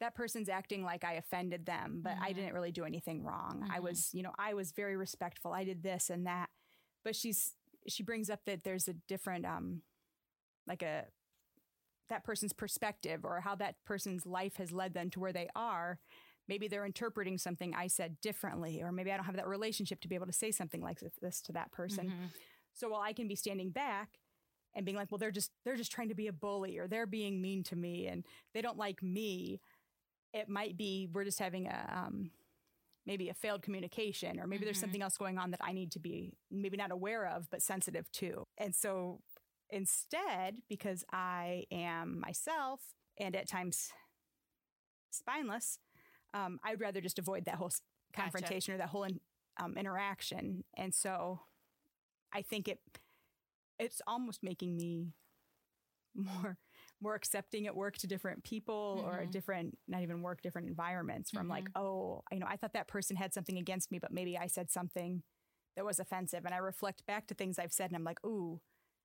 that 0.00 0.14
person's 0.14 0.48
acting 0.48 0.84
like 0.84 1.02
I 1.04 1.14
offended 1.14 1.66
them, 1.66 2.00
but 2.04 2.14
I 2.22 2.32
didn't 2.32 2.54
really 2.54 2.70
do 2.70 2.84
anything 2.84 3.24
wrong. 3.24 3.68
I 3.72 3.80
was, 3.80 4.10
you 4.12 4.22
know, 4.22 4.32
I 4.38 4.54
was 4.54 4.70
very 4.70 4.96
respectful. 4.96 5.52
I 5.52 5.64
did 5.64 5.82
this 5.82 6.08
and 6.08 6.26
that. 6.26 6.50
But 7.04 7.16
she's 7.16 7.54
she 7.88 8.02
brings 8.02 8.30
up 8.30 8.40
that 8.46 8.64
there's 8.64 8.86
a 8.86 8.92
different 8.92 9.44
um 9.44 9.82
like 10.68 10.82
a 10.82 11.06
that 12.08 12.24
person's 12.24 12.52
perspective 12.52 13.24
or 13.24 13.40
how 13.40 13.54
that 13.56 13.76
person's 13.84 14.24
life 14.24 14.56
has 14.56 14.72
led 14.72 14.94
them 14.94 15.10
to 15.10 15.20
where 15.20 15.32
they 15.32 15.48
are. 15.54 15.98
Maybe 16.48 16.68
they're 16.68 16.86
interpreting 16.86 17.36
something 17.36 17.74
I 17.74 17.88
said 17.88 18.20
differently, 18.22 18.80
or 18.82 18.90
maybe 18.92 19.12
I 19.12 19.16
don't 19.16 19.26
have 19.26 19.36
that 19.36 19.48
relationship 19.48 20.00
to 20.00 20.08
be 20.08 20.14
able 20.14 20.26
to 20.26 20.32
say 20.32 20.50
something 20.50 20.80
like 20.80 21.00
this 21.20 21.40
to 21.42 21.52
that 21.52 21.72
person. 21.72 22.06
Mm-hmm. 22.06 22.24
So 22.78 22.88
while 22.90 23.00
I 23.00 23.12
can 23.12 23.26
be 23.28 23.34
standing 23.34 23.70
back 23.70 24.08
and 24.74 24.84
being 24.86 24.96
like, 24.96 25.10
well, 25.10 25.18
they're 25.18 25.30
just 25.32 25.50
they're 25.64 25.76
just 25.76 25.90
trying 25.92 26.08
to 26.08 26.14
be 26.14 26.28
a 26.28 26.32
bully 26.32 26.78
or 26.78 26.86
they're 26.86 27.06
being 27.06 27.40
mean 27.42 27.62
to 27.64 27.76
me 27.76 28.06
and 28.06 28.24
they 28.54 28.62
don't 28.62 28.76
like 28.78 29.02
me. 29.02 29.60
It 30.32 30.48
might 30.48 30.76
be 30.76 31.08
we're 31.12 31.24
just 31.24 31.38
having 31.40 31.66
a 31.66 31.92
um, 32.06 32.30
maybe 33.06 33.28
a 33.30 33.34
failed 33.34 33.62
communication 33.62 34.38
or 34.38 34.46
maybe 34.46 34.64
there's 34.64 34.78
something 34.78 35.02
else 35.02 35.16
going 35.16 35.38
on 35.38 35.50
that 35.50 35.60
I 35.62 35.72
need 35.72 35.90
to 35.92 35.98
be 35.98 36.34
maybe 36.50 36.76
not 36.76 36.92
aware 36.92 37.26
of 37.26 37.48
but 37.50 37.62
sensitive 37.62 38.10
to. 38.12 38.44
And 38.58 38.74
so 38.74 39.20
instead, 39.70 40.58
because 40.68 41.04
I 41.12 41.64
am 41.72 42.20
myself 42.20 42.80
and 43.18 43.34
at 43.34 43.48
times 43.48 43.90
spineless, 45.10 45.78
um, 46.34 46.58
I'd 46.64 46.80
rather 46.80 47.00
just 47.00 47.18
avoid 47.18 47.44
that 47.46 47.56
whole 47.56 47.68
s- 47.68 47.80
Gotcha. 48.14 48.22
confrontation 48.22 48.74
or 48.74 48.78
that 48.78 48.88
whole 48.88 49.04
in, 49.04 49.20
um, 49.58 49.76
interaction. 49.76 50.64
And 50.76 50.94
so 50.94 51.40
I 52.32 52.42
think 52.42 52.68
it 52.68 52.80
it's 53.78 54.00
almost 54.06 54.42
making 54.42 54.76
me 54.76 55.12
more 56.14 56.58
more 57.00 57.14
accepting 57.14 57.66
at 57.66 57.76
work 57.76 57.96
to 57.98 58.06
different 58.06 58.42
people 58.44 59.02
or 59.06 59.26
Mhm. 59.26 59.30
different 59.30 59.78
not 59.86 60.02
even 60.02 60.22
work 60.22 60.42
different 60.42 60.68
environments 60.68 61.30
from 61.30 61.48
like 61.48 61.68
oh 61.76 62.22
you 62.32 62.38
know 62.38 62.46
i 62.48 62.56
thought 62.56 62.72
that 62.72 62.88
person 62.88 63.16
had 63.16 63.32
something 63.34 63.58
against 63.58 63.90
me 63.92 63.98
but 63.98 64.12
maybe 64.12 64.36
i 64.36 64.46
said 64.46 64.70
something 64.70 65.22
that 65.76 65.84
was 65.84 66.00
offensive 66.00 66.44
and 66.44 66.54
i 66.54 66.58
reflect 66.58 67.06
back 67.06 67.26
to 67.26 67.34
things 67.34 67.58
i've 67.58 67.72
said 67.72 67.90
and 67.90 67.96
i'm 67.96 68.04
like 68.04 68.24
ooh 68.24 68.60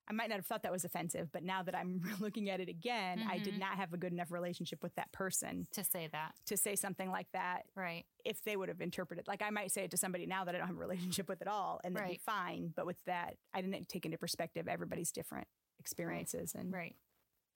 i 0.10 0.14
might 0.14 0.30
not 0.30 0.36
have 0.36 0.46
thought 0.46 0.64
that 0.64 0.72
was 0.72 0.84
offensive 0.86 1.30
but 1.32 1.44
now 1.44 1.64
that 1.64 1.76
i'm 1.76 2.02
looking 2.20 2.50
at 2.50 2.60
it 2.60 2.70
again 2.70 3.24
i 3.30 3.38
did 3.38 3.54
Mhm. 3.56 3.60
not 3.60 3.76
have 3.78 3.94
a 3.94 3.98
good 3.98 4.12
enough 4.14 4.32
relationship 4.32 4.82
with 4.84 4.94
that 4.96 5.12
person 5.12 5.68
To 5.74 5.84
say 5.84 6.08
that. 6.12 6.34
to 6.48 6.58
say 6.58 6.76
something 6.76 7.10
like 7.10 7.28
that 7.34 7.64
Right. 7.76 8.06
if 8.26 8.42
they 8.44 8.56
would 8.56 8.70
have 8.70 8.82
interpreted 8.82 9.28
like 9.28 9.42
I 9.42 9.50
might 9.50 9.72
say 9.72 9.84
it 9.86 9.92
to 9.92 9.98
somebody 9.98 10.26
now 10.26 10.44
that 10.46 10.56
I 10.56 10.58
don't 10.58 10.68
have 10.68 10.76
a 10.76 10.80
relationship 10.80 11.28
with 11.30 11.42
at 11.42 11.48
all 11.48 11.80
and 11.84 11.96
they'd 11.96 12.08
be 12.08 12.18
fine. 12.26 12.72
But 12.76 12.86
with 12.86 13.04
that, 13.06 13.38
I 13.54 13.62
didn't 13.62 13.88
take 13.90 14.06
into 14.06 14.18
perspective 14.18 14.68
everybody's 14.68 15.12
different 15.12 15.48
experiences 15.80 16.54
and 16.56 16.72
Right. 16.74 16.96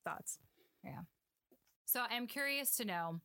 thoughts. 0.04 0.40
Yeah. 0.84 1.02
So 1.86 2.04
I'm 2.10 2.28
curious 2.28 2.76
to 2.78 2.86
know 2.86 3.22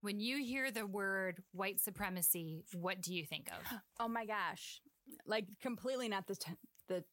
when 0.00 0.20
you 0.20 0.38
hear 0.38 0.70
the 0.70 0.86
word 0.86 1.42
white 1.52 1.80
supremacy, 1.80 2.64
what 2.72 3.00
do 3.00 3.12
you 3.14 3.24
think 3.24 3.48
of? 3.50 3.58
Oh 4.00 4.08
my 4.08 4.24
gosh. 4.26 4.80
Like 5.26 5.46
completely 5.60 6.08
not 6.08 6.26
the 6.26 6.36
t- 6.36 6.52
the 6.88 7.04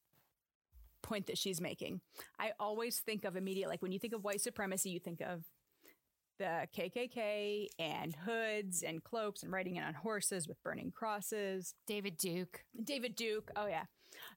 point 1.05 1.27
that 1.27 1.37
she's 1.37 1.61
making. 1.61 2.01
I 2.39 2.51
always 2.59 2.99
think 2.99 3.23
of 3.23 3.35
immediate 3.35 3.69
like 3.69 3.81
when 3.81 3.91
you 3.91 3.99
think 3.99 4.13
of 4.13 4.23
white 4.23 4.41
supremacy, 4.41 4.89
you 4.89 4.99
think 4.99 5.21
of 5.21 5.43
the 6.37 6.67
KKK 6.77 7.67
and 7.79 8.13
hoods 8.15 8.83
and 8.83 9.01
cloaks 9.03 9.43
and 9.43 9.51
riding 9.51 9.77
in 9.77 9.83
on 9.83 9.93
horses 9.93 10.47
with 10.47 10.61
burning 10.63 10.91
crosses. 10.91 11.75
David 11.87 12.17
Duke, 12.17 12.63
David 12.83 13.15
Duke. 13.15 13.51
Oh 13.55 13.67
yeah. 13.67 13.85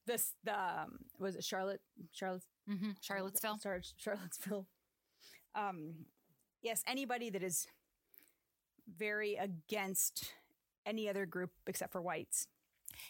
This 0.06 0.34
the 0.44 0.54
um, 0.54 0.98
was 1.18 1.34
it 1.36 1.44
Charlotte 1.44 1.80
Charlotte 2.12 2.42
hmm 2.68 2.90
Charlottesville. 3.00 3.58
Char- 3.62 3.80
Charlottesville. 3.96 4.66
Um, 5.54 5.94
yes, 6.62 6.82
anybody 6.86 7.30
that 7.30 7.42
is 7.42 7.66
very 8.96 9.34
against 9.36 10.32
any 10.86 11.08
other 11.08 11.26
group 11.26 11.50
except 11.66 11.92
for 11.92 12.00
whites. 12.02 12.46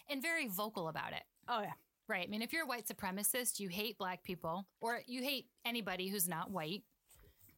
And 0.09 0.21
very 0.21 0.47
vocal 0.47 0.87
about 0.87 1.13
it. 1.13 1.23
Oh 1.47 1.61
yeah, 1.61 1.73
Right. 2.09 2.25
I 2.27 2.29
mean, 2.29 2.41
if 2.41 2.51
you're 2.51 2.63
a 2.63 2.67
white 2.67 2.87
supremacist, 2.87 3.59
you 3.59 3.69
hate 3.69 3.97
black 3.99 4.23
people 4.23 4.65
or 4.81 5.01
you 5.07 5.21
hate 5.21 5.45
anybody 5.63 6.07
who's 6.09 6.27
not 6.27 6.49
white. 6.51 6.81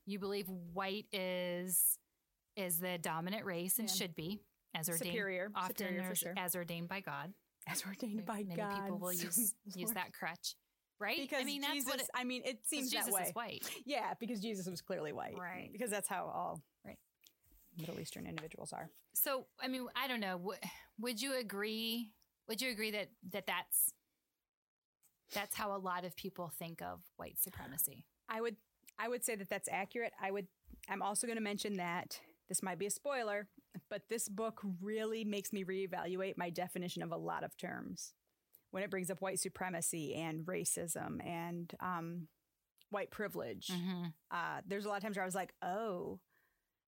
You 0.05 0.19
believe 0.19 0.47
white 0.73 1.05
is 1.13 1.97
is 2.57 2.79
the 2.79 2.97
dominant 2.97 3.45
race 3.45 3.79
and 3.79 3.87
Yeah. 3.87 3.95
should 3.95 4.13
be 4.13 4.41
as 4.75 4.89
ordained 4.89 5.13
Superior. 5.13 5.51
often 5.55 5.75
Superior 5.77 6.03
for 6.03 6.11
as, 6.11 6.17
sure. 6.17 6.33
as 6.37 6.55
ordained 6.55 6.89
by 6.89 6.99
God. 6.99 7.33
as 7.67 7.85
ordained 7.85 8.25
by 8.25 8.43
Many 8.43 8.55
God. 8.57 8.75
people 8.83 8.99
will 8.99 9.13
use 9.13 9.55
use 9.75 9.91
that 9.93 10.11
crutch. 10.13 10.55
Right? 10.99 11.17
because 11.17 11.41
I 11.41 11.45
mean, 11.45 11.61
that's 11.61 11.73
Jesus. 11.73 11.89
what 11.91 12.01
it, 12.01 12.09
I 12.13 12.23
mean, 12.25 12.41
it 12.45 12.59
seems 12.65 12.91
Jesus 12.91 13.05
that 13.07 13.13
way. 13.13 13.23
is 13.23 13.33
white. 13.33 13.67
Yeah, 13.85 14.13
because 14.19 14.39
Jesus 14.41 14.67
was 14.67 14.81
clearly 14.81 15.13
white. 15.13 15.37
Right. 15.37 15.69
Because 15.71 15.89
that's 15.89 16.07
how 16.09 16.25
all 16.25 16.61
Right. 16.85 16.97
Middle 17.77 17.99
Eastern 18.01 18.27
individuals 18.27 18.73
are. 18.73 18.89
So, 19.15 19.45
I 19.59 19.67
mean, 19.69 19.87
I 19.95 20.07
don't 20.09 20.19
know. 20.19 20.37
W- 20.37 20.59
would 20.99 21.21
you 21.21 21.35
agree? 21.37 22.11
Would 22.49 22.61
you 22.61 22.69
agree 22.69 22.91
that 22.91 23.09
that 23.31 23.47
that's 23.47 23.93
that's 25.33 25.55
how 25.55 25.75
a 25.75 25.77
lot 25.79 26.05
of 26.05 26.15
people 26.15 26.51
think 26.59 26.81
of 26.81 27.01
white 27.17 27.39
supremacy? 27.39 28.05
I 28.29 28.41
would 28.41 28.55
I 28.99 29.07
would 29.07 29.23
say 29.23 29.35
that 29.35 29.49
that's 29.49 29.69
accurate. 29.71 30.13
I 30.21 30.31
would 30.31 30.47
I'm 30.89 31.01
also 31.01 31.27
going 31.27 31.37
to 31.37 31.43
mention 31.43 31.77
that 31.77 32.19
this 32.49 32.61
might 32.63 32.79
be 32.79 32.85
a 32.87 32.91
spoiler, 32.91 33.47
but 33.89 34.09
this 34.09 34.27
book 34.27 34.61
really 34.81 35.23
makes 35.23 35.53
me 35.53 35.63
reevaluate 35.63 36.37
my 36.37 36.49
definition 36.49 37.01
of 37.01 37.11
a 37.11 37.17
lot 37.17 37.43
of 37.43 37.55
terms 37.57 38.13
when 38.71 38.83
it 38.83 38.89
brings 38.89 39.09
up 39.09 39.21
white 39.21 39.39
supremacy 39.39 40.13
and 40.15 40.45
racism 40.45 41.25
and 41.25 41.73
um, 41.79 42.27
white 42.89 43.11
privilege. 43.11 43.67
Mm-hmm. 43.67 44.05
Uh, 44.31 44.61
there's 44.67 44.85
a 44.85 44.89
lot 44.89 44.97
of 44.97 45.03
times 45.03 45.15
where 45.17 45.23
I 45.23 45.25
was 45.25 45.35
like, 45.35 45.53
oh, 45.61 46.19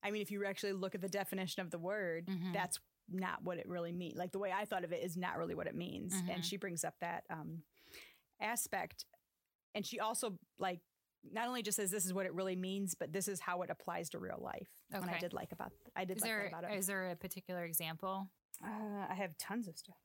I 0.04 0.12
mean, 0.12 0.22
if 0.22 0.32
you 0.32 0.46
actually 0.46 0.74
look 0.74 0.96
at 0.96 1.02
the 1.02 1.10
definition 1.10 1.62
of 1.62 1.72
the 1.72 1.78
word, 1.78 2.26
Mhm. 2.28 2.54
that's 2.54 2.80
not 3.10 3.44
what 3.44 3.58
it 3.58 3.68
really 3.68 3.92
means. 3.92 4.18
Like 4.18 4.32
the 4.32 4.40
way 4.40 4.52
I 4.52 4.66
thought 4.66 4.84
of 4.84 4.92
it 4.92 5.04
is 5.04 5.16
not 5.18 5.38
really 5.38 5.56
what 5.56 5.68
it 5.68 5.76
means. 5.76 6.14
Mhm. 6.14 6.36
And 6.36 6.46
she 6.46 6.58
brings 6.58 6.84
up 6.84 6.96
that 7.00 7.24
um, 7.30 7.64
aspect. 8.42 9.06
And 9.75 9.86
she 9.86 10.00
also 10.00 10.38
like 10.60 10.80
not 11.32 11.48
only 11.48 11.62
just 11.62 11.78
says 11.78 11.90
this 11.90 12.06
is 12.06 12.13
what 12.13 12.25
it 12.25 12.34
really 12.34 12.56
means, 12.56 12.96
but 12.96 13.13
this 13.13 13.28
is 13.28 13.40
how 13.40 13.62
it 13.62 13.70
applies 13.70 14.10
to 14.10 14.20
real 14.20 14.40
life. 14.42 14.70
And 14.92 15.10
I 15.10 15.20
did 15.20 15.34
like 15.34 15.52
about 15.52 15.72
I 15.96 16.06
did 16.06 16.18
Is 16.18 16.24
like 16.24 16.30
there 16.30 16.48
about 16.48 16.63
it. 16.66 16.78
is 16.78 16.88
there 16.88 17.10
a 17.12 17.16
particular 17.16 17.63
example? 17.63 18.30
Uh, 18.63 19.06
I 19.10 19.16
have 19.16 19.38
tons 19.38 19.68
of 19.68 19.78
stuff. 19.78 19.96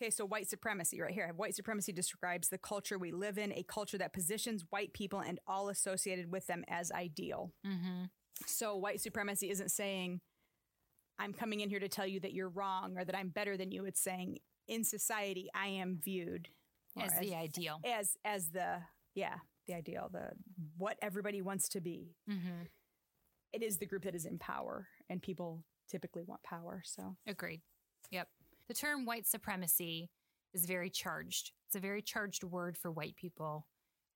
Okay, 0.00 0.10
so 0.10 0.26
white 0.26 0.48
supremacy 0.48 1.00
right 1.00 1.12
here. 1.12 1.32
White 1.34 1.54
supremacy 1.54 1.90
describes 1.92 2.48
the 2.48 2.58
culture 2.58 2.98
we 2.98 3.12
live 3.12 3.38
in, 3.38 3.52
a 3.52 3.62
culture 3.62 3.96
that 3.96 4.12
positions 4.12 4.64
white 4.68 4.92
people 4.92 5.20
and 5.20 5.38
all 5.46 5.70
associated 5.70 6.30
with 6.30 6.46
them 6.46 6.64
as 6.68 6.92
ideal. 6.92 7.52
Mm-hmm. 7.66 8.04
So 8.44 8.76
white 8.76 9.00
supremacy 9.00 9.48
isn't 9.50 9.70
saying 9.70 10.20
I'm 11.18 11.32
coming 11.32 11.60
in 11.60 11.70
here 11.70 11.80
to 11.80 11.88
tell 11.88 12.06
you 12.06 12.20
that 12.20 12.34
you're 12.34 12.50
wrong 12.50 12.98
or 12.98 13.04
that 13.04 13.16
I'm 13.16 13.30
better 13.30 13.56
than 13.56 13.72
you. 13.72 13.86
It's 13.86 14.02
saying 14.02 14.38
in 14.68 14.84
society 14.84 15.48
I 15.54 15.68
am 15.68 15.98
viewed 16.02 16.50
or 16.96 17.04
As 17.04 17.18
the 17.20 17.34
ideal. 17.34 17.80
as 17.84 18.16
as 18.24 18.48
the 18.48 18.78
yeah 19.14 19.34
the 19.66 19.74
ideal 19.74 20.08
the 20.12 20.30
what 20.76 20.96
everybody 21.02 21.42
wants 21.42 21.68
to 21.70 21.80
be. 21.80 22.14
Mm-hmm. 22.30 22.64
It 23.52 23.62
is 23.62 23.78
the 23.78 23.86
group 23.86 24.04
that 24.04 24.14
is 24.14 24.26
in 24.26 24.38
power, 24.38 24.88
and 25.08 25.22
people 25.22 25.64
typically 25.88 26.22
want 26.24 26.42
power. 26.42 26.82
So 26.84 27.16
Agreed. 27.26 27.62
Yep. 28.10 28.28
The 28.68 28.74
term 28.74 29.04
white 29.06 29.26
supremacy 29.26 30.10
is 30.52 30.64
very 30.64 30.90
charged. 30.90 31.52
It's 31.68 31.76
a 31.76 31.80
very 31.80 32.02
charged 32.02 32.44
word 32.44 32.76
for 32.76 32.90
white 32.90 33.16
people, 33.16 33.66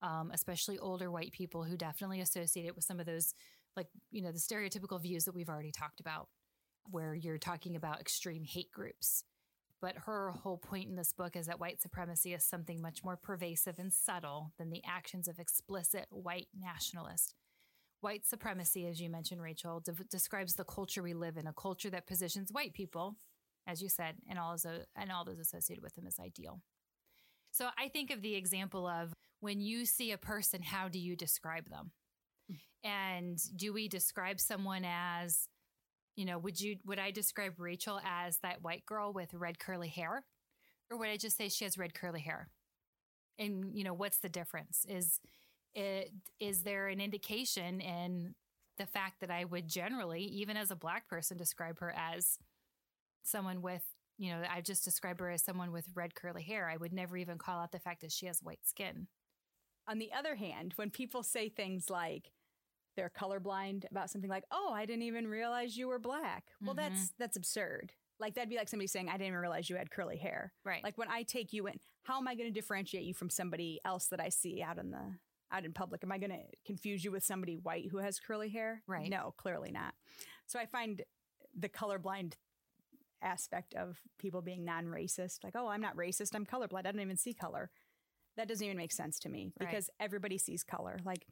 um, 0.01 0.31
especially 0.33 0.77
older 0.79 1.09
white 1.11 1.31
people 1.31 1.63
who 1.63 1.77
definitely 1.77 2.21
associate 2.21 2.65
it 2.65 2.75
with 2.75 2.83
some 2.83 2.99
of 2.99 3.05
those, 3.05 3.33
like, 3.77 3.87
you 4.11 4.21
know, 4.21 4.31
the 4.31 4.39
stereotypical 4.39 5.01
views 5.01 5.25
that 5.25 5.35
we've 5.35 5.49
already 5.49 5.71
talked 5.71 5.99
about, 5.99 6.27
where 6.89 7.13
you're 7.13 7.37
talking 7.37 7.75
about 7.75 7.99
extreme 8.01 8.43
hate 8.43 8.71
groups. 8.71 9.23
But 9.81 9.95
her 10.05 10.31
whole 10.31 10.57
point 10.57 10.89
in 10.89 10.95
this 10.95 11.11
book 11.11 11.35
is 11.35 11.47
that 11.47 11.59
white 11.59 11.81
supremacy 11.81 12.33
is 12.33 12.43
something 12.43 12.81
much 12.81 13.03
more 13.03 13.17
pervasive 13.17 13.79
and 13.79 13.91
subtle 13.91 14.53
than 14.59 14.69
the 14.69 14.83
actions 14.87 15.27
of 15.27 15.39
explicit 15.39 16.05
white 16.11 16.49
nationalists. 16.57 17.33
White 18.01 18.25
supremacy, 18.25 18.87
as 18.87 19.01
you 19.01 19.09
mentioned, 19.09 19.41
Rachel, 19.41 19.79
de- 19.79 19.93
describes 20.09 20.55
the 20.55 20.63
culture 20.63 21.01
we 21.01 21.13
live 21.13 21.35
in, 21.37 21.47
a 21.47 21.53
culture 21.53 21.89
that 21.89 22.05
positions 22.05 22.51
white 22.51 22.73
people, 22.73 23.15
as 23.65 23.81
you 23.81 23.89
said, 23.89 24.15
and 24.29 24.37
all, 24.37 24.55
and 24.95 25.11
all 25.11 25.25
those 25.25 25.39
associated 25.39 25.83
with 25.83 25.95
them 25.95 26.05
as 26.07 26.19
ideal. 26.19 26.61
So 27.51 27.69
I 27.77 27.89
think 27.89 28.11
of 28.11 28.21
the 28.21 28.35
example 28.35 28.87
of 28.87 29.13
when 29.39 29.59
you 29.61 29.85
see 29.85 30.11
a 30.11 30.17
person, 30.17 30.61
how 30.61 30.89
do 30.89 30.99
you 30.99 31.15
describe 31.15 31.69
them? 31.69 31.91
Hmm. 32.49 32.87
And 32.87 33.39
do 33.55 33.73
we 33.73 33.87
describe 33.87 34.39
someone 34.39 34.85
as, 34.85 35.47
you 36.15 36.25
know, 36.25 36.37
would 36.37 36.59
you 36.59 36.77
would 36.85 36.99
I 36.99 37.11
describe 37.11 37.59
Rachel 37.59 37.99
as 38.05 38.37
that 38.39 38.63
white 38.63 38.85
girl 38.85 39.13
with 39.13 39.33
red 39.33 39.59
curly 39.59 39.89
hair? 39.89 40.23
Or 40.89 40.97
would 40.97 41.09
I 41.09 41.17
just 41.17 41.37
say 41.37 41.49
she 41.49 41.63
has 41.63 41.77
red 41.77 41.93
curly 41.93 42.21
hair? 42.21 42.49
And 43.39 43.73
you 43.73 43.83
know, 43.83 43.93
what's 43.93 44.17
the 44.17 44.29
difference? 44.29 44.85
Is 44.87 45.19
it 45.73 46.11
is 46.39 46.63
there 46.63 46.87
an 46.87 46.99
indication 46.99 47.79
in 47.81 48.35
the 48.77 48.85
fact 48.85 49.21
that 49.21 49.31
I 49.31 49.45
would 49.45 49.67
generally, 49.67 50.23
even 50.23 50.57
as 50.57 50.71
a 50.71 50.75
black 50.75 51.07
person, 51.07 51.37
describe 51.37 51.79
her 51.79 51.93
as 51.95 52.37
someone 53.23 53.61
with 53.61 53.83
you 54.17 54.31
know, 54.31 54.43
I've 54.47 54.65
just 54.65 54.83
describe 54.83 55.19
her 55.19 55.31
as 55.31 55.41
someone 55.41 55.71
with 55.71 55.87
red 55.95 56.13
curly 56.13 56.43
hair. 56.43 56.69
I 56.69 56.77
would 56.77 56.93
never 56.93 57.17
even 57.17 57.39
call 57.39 57.59
out 57.59 57.71
the 57.71 57.79
fact 57.79 58.01
that 58.01 58.11
she 58.11 58.27
has 58.27 58.43
white 58.43 58.63
skin. 58.63 59.07
On 59.87 59.97
the 59.97 60.11
other 60.13 60.35
hand, 60.35 60.73
when 60.75 60.91
people 60.91 61.23
say 61.23 61.49
things 61.49 61.89
like 61.89 62.31
they're 62.95 63.11
colorblind 63.11 63.85
about 63.89 64.09
something 64.09 64.29
like, 64.29 64.43
"Oh, 64.51 64.71
I 64.73 64.85
didn't 64.85 65.03
even 65.03 65.27
realize 65.27 65.77
you 65.77 65.87
were 65.87 65.99
black." 65.99 66.45
Well, 66.61 66.75
mm-hmm. 66.75 66.93
that's 66.93 67.13
that's 67.17 67.37
absurd. 67.37 67.93
Like 68.19 68.35
that'd 68.35 68.49
be 68.49 68.57
like 68.57 68.69
somebody 68.69 68.87
saying, 68.87 69.09
"I 69.09 69.13
didn't 69.13 69.27
even 69.27 69.39
realize 69.39 69.69
you 69.69 69.75
had 69.75 69.91
curly 69.91 70.17
hair." 70.17 70.53
Right. 70.63 70.83
Like 70.83 70.97
when 70.97 71.09
I 71.09 71.23
take 71.23 71.53
you 71.53 71.67
in, 71.67 71.79
how 72.03 72.17
am 72.17 72.27
I 72.27 72.35
going 72.35 72.51
to 72.51 72.53
differentiate 72.53 73.03
you 73.03 73.13
from 73.13 73.29
somebody 73.29 73.79
else 73.85 74.07
that 74.07 74.19
I 74.19 74.29
see 74.29 74.61
out 74.61 74.77
in 74.77 74.91
the 74.91 75.15
out 75.51 75.65
in 75.65 75.73
public? 75.73 76.03
Am 76.03 76.11
I 76.11 76.17
going 76.17 76.31
to 76.31 76.43
confuse 76.65 77.03
you 77.03 77.11
with 77.11 77.23
somebody 77.23 77.57
white 77.57 77.89
who 77.91 77.97
has 77.97 78.19
curly 78.19 78.49
hair? 78.49 78.83
Right. 78.87 79.09
No, 79.09 79.33
clearly 79.37 79.71
not. 79.71 79.93
So 80.47 80.59
I 80.59 80.65
find 80.65 81.01
the 81.57 81.69
colorblind 81.69 82.33
aspect 83.21 83.73
of 83.75 83.99
people 84.17 84.41
being 84.41 84.65
non-racist. 84.65 85.43
Like, 85.43 85.55
oh, 85.55 85.67
I'm 85.67 85.81
not 85.81 85.95
racist. 85.95 86.33
I'm 86.33 86.45
colorblind. 86.45 86.85
I 86.85 86.91
don't 86.91 87.01
even 87.01 87.17
see 87.17 87.33
color. 87.33 87.69
That 88.37 88.47
doesn't 88.47 88.65
even 88.65 88.77
make 88.77 88.91
sense 88.91 89.19
to 89.19 89.29
me 89.29 89.53
because 89.59 89.89
right. 89.99 90.05
everybody 90.05 90.37
sees 90.37 90.63
color. 90.63 90.99
Like 91.05 91.25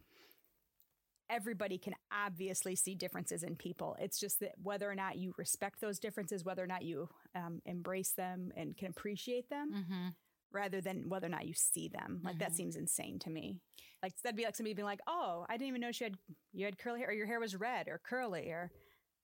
everybody 1.30 1.78
can 1.78 1.94
obviously 2.12 2.76
see 2.76 2.96
differences 2.96 3.44
in 3.44 3.56
people. 3.56 3.96
It's 4.00 4.20
just 4.20 4.40
that 4.40 4.54
whether 4.62 4.90
or 4.90 4.96
not 4.96 5.18
you 5.18 5.34
respect 5.38 5.82
those 5.82 6.00
differences, 6.00 6.44
whether 6.44 6.64
or 6.64 6.68
not 6.68 6.84
you 6.84 7.10
um, 7.36 7.62
embrace 7.66 8.12
them 8.12 8.52
and 8.56 8.76
can 8.76 8.90
appreciate 8.90 9.50
them, 9.50 9.72
mm-hmm. 9.74 10.08
rather 10.52 10.82
than 10.82 11.08
whether 11.08 11.28
or 11.28 11.32
not 11.32 11.48
you 11.48 11.54
see 11.54 11.88
them. 11.88 12.22
Like 12.24 12.36
mm-hmm. 12.36 12.40
that 12.40 12.56
seems 12.56 12.76
insane 12.76 13.20
to 13.20 13.30
me. 13.30 13.58
Like 14.02 14.14
that'd 14.24 14.38
be 14.38 14.46
like 14.46 14.56
somebody 14.56 14.74
being 14.74 14.86
like, 14.86 15.02
"Oh, 15.08 15.46
I 15.50 15.54
didn't 15.54 15.70
even 15.70 15.82
know 15.82 15.92
she 15.92 16.06
had 16.06 16.16
you 16.54 16.66
had 16.66 16.78
curly 16.78 17.00
hair, 17.00 17.10
or 17.10 17.14
your 17.14 17.28
hair 17.28 17.40
was 17.40 17.56
red 17.56 17.88
or 17.88 18.00
curly, 18.04 18.50
or 18.50 18.72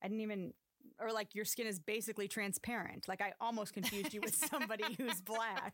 I 0.04 0.08
didn't 0.08 0.22
even 0.22 0.54
or 1.00 1.12
like 1.12 1.36
your 1.36 1.46
skin 1.46 1.68
is 1.68 1.80
basically 1.80 2.28
transparent. 2.28 3.08
Like 3.08 3.22
I 3.22 3.34
almost 3.42 3.74
confused 3.74 4.14
you 4.14 4.22
with 4.22 4.36
somebody 4.36 4.84
who's 4.98 5.22
black. 5.22 5.74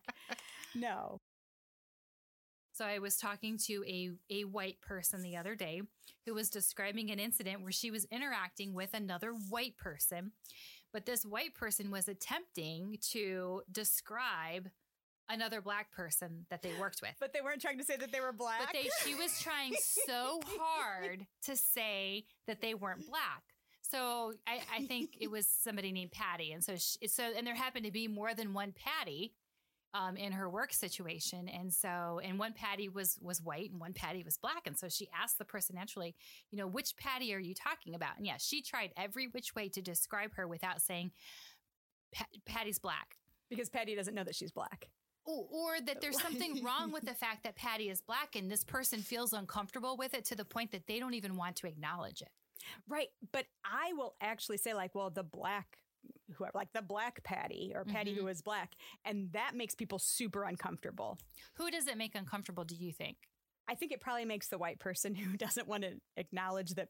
No. 0.75 1.20
So 2.73 2.85
I 2.85 2.99
was 2.99 3.17
talking 3.17 3.57
to 3.65 3.83
a 3.85 4.11
a 4.29 4.45
white 4.45 4.81
person 4.81 5.21
the 5.21 5.37
other 5.37 5.55
day 5.55 5.81
who 6.25 6.33
was 6.33 6.49
describing 6.49 7.11
an 7.11 7.19
incident 7.19 7.61
where 7.61 7.71
she 7.71 7.91
was 7.91 8.05
interacting 8.05 8.73
with 8.73 8.93
another 8.93 9.31
white 9.49 9.77
person, 9.77 10.31
but 10.93 11.05
this 11.05 11.25
white 11.25 11.53
person 11.53 11.91
was 11.91 12.07
attempting 12.07 12.97
to 13.11 13.61
describe 13.71 14.69
another 15.29 15.61
black 15.61 15.91
person 15.91 16.45
that 16.49 16.61
they 16.61 16.71
worked 16.79 17.01
with. 17.01 17.15
But 17.19 17.33
they 17.33 17.41
weren't 17.41 17.61
trying 17.61 17.77
to 17.77 17.85
say 17.85 17.97
that 17.97 18.11
they 18.11 18.19
were 18.19 18.33
black. 18.33 18.59
But 18.59 18.73
they, 18.73 18.89
she 19.05 19.15
was 19.15 19.39
trying 19.39 19.73
so 20.05 20.41
hard 20.59 21.25
to 21.43 21.55
say 21.55 22.25
that 22.47 22.61
they 22.61 22.73
weren't 22.73 23.07
black. 23.07 23.43
So 23.81 24.33
I, 24.47 24.61
I 24.73 24.85
think 24.85 25.17
it 25.19 25.29
was 25.29 25.47
somebody 25.47 25.91
named 25.91 26.11
Patty, 26.11 26.53
and 26.53 26.63
so 26.63 26.75
she, 26.77 27.07
so 27.07 27.23
and 27.35 27.45
there 27.45 27.55
happened 27.55 27.85
to 27.85 27.91
be 27.91 28.07
more 28.07 28.33
than 28.33 28.53
one 28.53 28.73
Patty 28.73 29.33
um, 29.93 30.17
in 30.17 30.31
her 30.31 30.49
work 30.49 30.73
situation, 30.73 31.47
and 31.49 31.73
so 31.73 32.19
and 32.23 32.39
one 32.39 32.53
Patty 32.53 32.89
was 32.89 33.17
was 33.21 33.41
white 33.41 33.71
and 33.71 33.79
one 33.79 33.93
Patty 33.93 34.23
was 34.23 34.37
black, 34.37 34.63
and 34.65 34.77
so 34.77 34.89
she 34.89 35.09
asked 35.19 35.37
the 35.37 35.45
person 35.45 35.75
naturally, 35.75 36.15
you 36.49 36.57
know, 36.57 36.67
which 36.67 36.95
Patty 36.97 37.33
are 37.33 37.39
you 37.39 37.53
talking 37.53 37.95
about? 37.95 38.17
And 38.17 38.25
yeah, 38.25 38.37
she 38.37 38.61
tried 38.61 38.91
every 38.97 39.27
which 39.27 39.55
way 39.55 39.69
to 39.69 39.81
describe 39.81 40.33
her 40.35 40.47
without 40.47 40.81
saying 40.81 41.11
Patty's 42.45 42.79
black 42.79 43.17
because 43.49 43.69
Patty 43.69 43.95
doesn't 43.95 44.15
know 44.15 44.23
that 44.23 44.35
she's 44.35 44.51
black. 44.51 44.89
Or, 45.23 45.45
or 45.51 45.81
that 45.81 46.01
there's 46.01 46.19
something 46.19 46.63
wrong 46.63 46.91
with 46.91 47.05
the 47.05 47.13
fact 47.13 47.43
that 47.43 47.55
Patty 47.55 47.89
is 47.89 48.01
black 48.01 48.35
and 48.35 48.49
this 48.49 48.63
person 48.63 49.01
feels 49.01 49.33
uncomfortable 49.33 49.95
with 49.95 50.15
it 50.15 50.25
to 50.25 50.35
the 50.35 50.45
point 50.45 50.71
that 50.71 50.87
they 50.87 50.99
don't 50.99 51.13
even 51.13 51.35
want 51.35 51.57
to 51.57 51.67
acknowledge 51.67 52.21
it. 52.21 52.29
Right. 52.87 53.09
But 53.31 53.45
I 53.63 53.93
will 53.93 54.15
actually 54.21 54.57
say, 54.57 54.73
like, 54.73 54.95
well, 54.95 55.09
the 55.09 55.23
black 55.23 55.77
whoever, 56.37 56.51
like 56.55 56.73
the 56.73 56.81
black 56.81 57.23
Patty 57.23 57.71
or 57.75 57.85
Patty 57.85 58.11
mm-hmm. 58.11 58.21
who 58.21 58.27
is 58.27 58.41
black. 58.41 58.73
And 59.05 59.31
that 59.33 59.55
makes 59.55 59.75
people 59.75 59.99
super 59.99 60.43
uncomfortable. 60.43 61.17
Who 61.55 61.71
does 61.71 61.87
it 61.87 61.97
make 61.97 62.15
uncomfortable, 62.15 62.63
do 62.63 62.75
you 62.75 62.91
think? 62.91 63.17
I 63.67 63.75
think 63.75 63.91
it 63.91 64.01
probably 64.01 64.25
makes 64.25 64.47
the 64.47 64.57
white 64.57 64.79
person 64.79 65.15
who 65.15 65.37
doesn't 65.37 65.67
want 65.67 65.83
to 65.83 65.93
acknowledge 66.17 66.71
that 66.75 66.89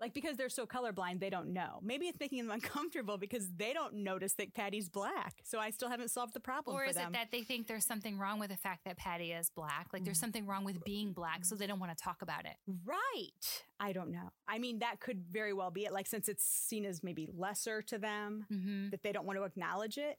like 0.00 0.14
because 0.14 0.36
they're 0.36 0.48
so 0.48 0.66
colorblind, 0.66 1.20
they 1.20 1.30
don't 1.30 1.52
know. 1.52 1.80
Maybe 1.82 2.06
it's 2.06 2.18
making 2.20 2.38
them 2.46 2.50
uncomfortable 2.62 3.18
because 3.18 3.48
they 3.56 3.72
don't 3.72 3.94
notice 3.94 4.34
that 4.34 4.54
Patty's 4.54 4.88
black. 4.88 5.36
So 5.44 5.58
I 5.58 5.70
still 5.70 5.88
haven't 5.88 6.10
solved 6.10 6.34
the 6.34 6.40
problem. 6.40 6.76
Or 6.76 6.84
is 6.84 6.96
them. 6.96 7.08
it 7.08 7.12
that 7.14 7.28
they 7.30 7.42
think 7.42 7.66
there's 7.66 7.86
something 7.86 8.18
wrong 8.18 8.38
with 8.38 8.50
the 8.50 8.56
fact 8.56 8.84
that 8.84 8.96
Patty 8.96 9.32
is 9.32 9.50
black? 9.50 9.88
Like 9.92 10.04
there's 10.04 10.18
mm. 10.18 10.22
something 10.22 10.46
wrong 10.46 10.64
with 10.64 10.82
being 10.84 11.12
black, 11.12 11.44
so 11.44 11.54
they 11.54 11.66
don't 11.66 11.80
want 11.80 11.96
to 11.96 12.02
talk 12.02 12.22
about 12.22 12.44
it. 12.44 12.56
Right. 12.84 13.64
I 13.80 13.92
don't 13.92 14.10
know. 14.10 14.30
I 14.48 14.58
mean, 14.58 14.80
that 14.80 15.00
could 15.00 15.24
very 15.30 15.52
well 15.52 15.70
be 15.70 15.84
it. 15.84 15.92
Like 15.92 16.06
since 16.06 16.28
it's 16.28 16.44
seen 16.44 16.84
as 16.84 17.02
maybe 17.02 17.28
lesser 17.32 17.82
to 17.82 17.98
them, 17.98 18.46
mm-hmm. 18.52 18.90
that 18.90 19.02
they 19.02 19.12
don't 19.12 19.26
want 19.26 19.38
to 19.38 19.44
acknowledge 19.44 19.98
it 19.98 20.18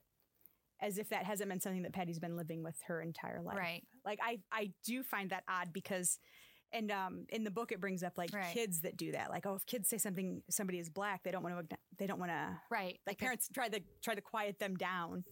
as 0.80 0.98
if 0.98 1.08
that 1.08 1.24
hasn't 1.24 1.48
been 1.48 1.60
something 1.60 1.82
that 1.82 1.92
Patty's 1.92 2.18
been 2.18 2.36
living 2.36 2.62
with 2.62 2.76
her 2.86 3.00
entire 3.00 3.40
life. 3.40 3.56
Right. 3.56 3.82
Like 4.04 4.18
I, 4.22 4.40
I 4.52 4.72
do 4.84 5.02
find 5.02 5.30
that 5.30 5.44
odd 5.48 5.72
because 5.72 6.18
and 6.74 6.90
um, 6.90 7.26
in 7.28 7.44
the 7.44 7.50
book, 7.52 7.70
it 7.70 7.80
brings 7.80 8.02
up 8.02 8.18
like 8.18 8.34
right. 8.34 8.52
kids 8.52 8.80
that 8.80 8.96
do 8.96 9.12
that. 9.12 9.30
Like, 9.30 9.46
oh, 9.46 9.54
if 9.54 9.64
kids 9.64 9.88
say 9.88 9.96
something, 9.96 10.42
somebody 10.50 10.80
is 10.80 10.90
black, 10.90 11.22
they 11.22 11.30
don't 11.30 11.44
want 11.44 11.70
to. 11.70 11.76
They 11.96 12.06
don't 12.08 12.18
want 12.18 12.32
to. 12.32 12.60
Right. 12.68 12.98
Like 13.06 13.18
parents 13.18 13.48
try 13.54 13.68
to 13.68 13.80
try 14.02 14.16
to 14.16 14.20
quiet 14.20 14.58
them 14.58 14.76
down. 14.76 15.24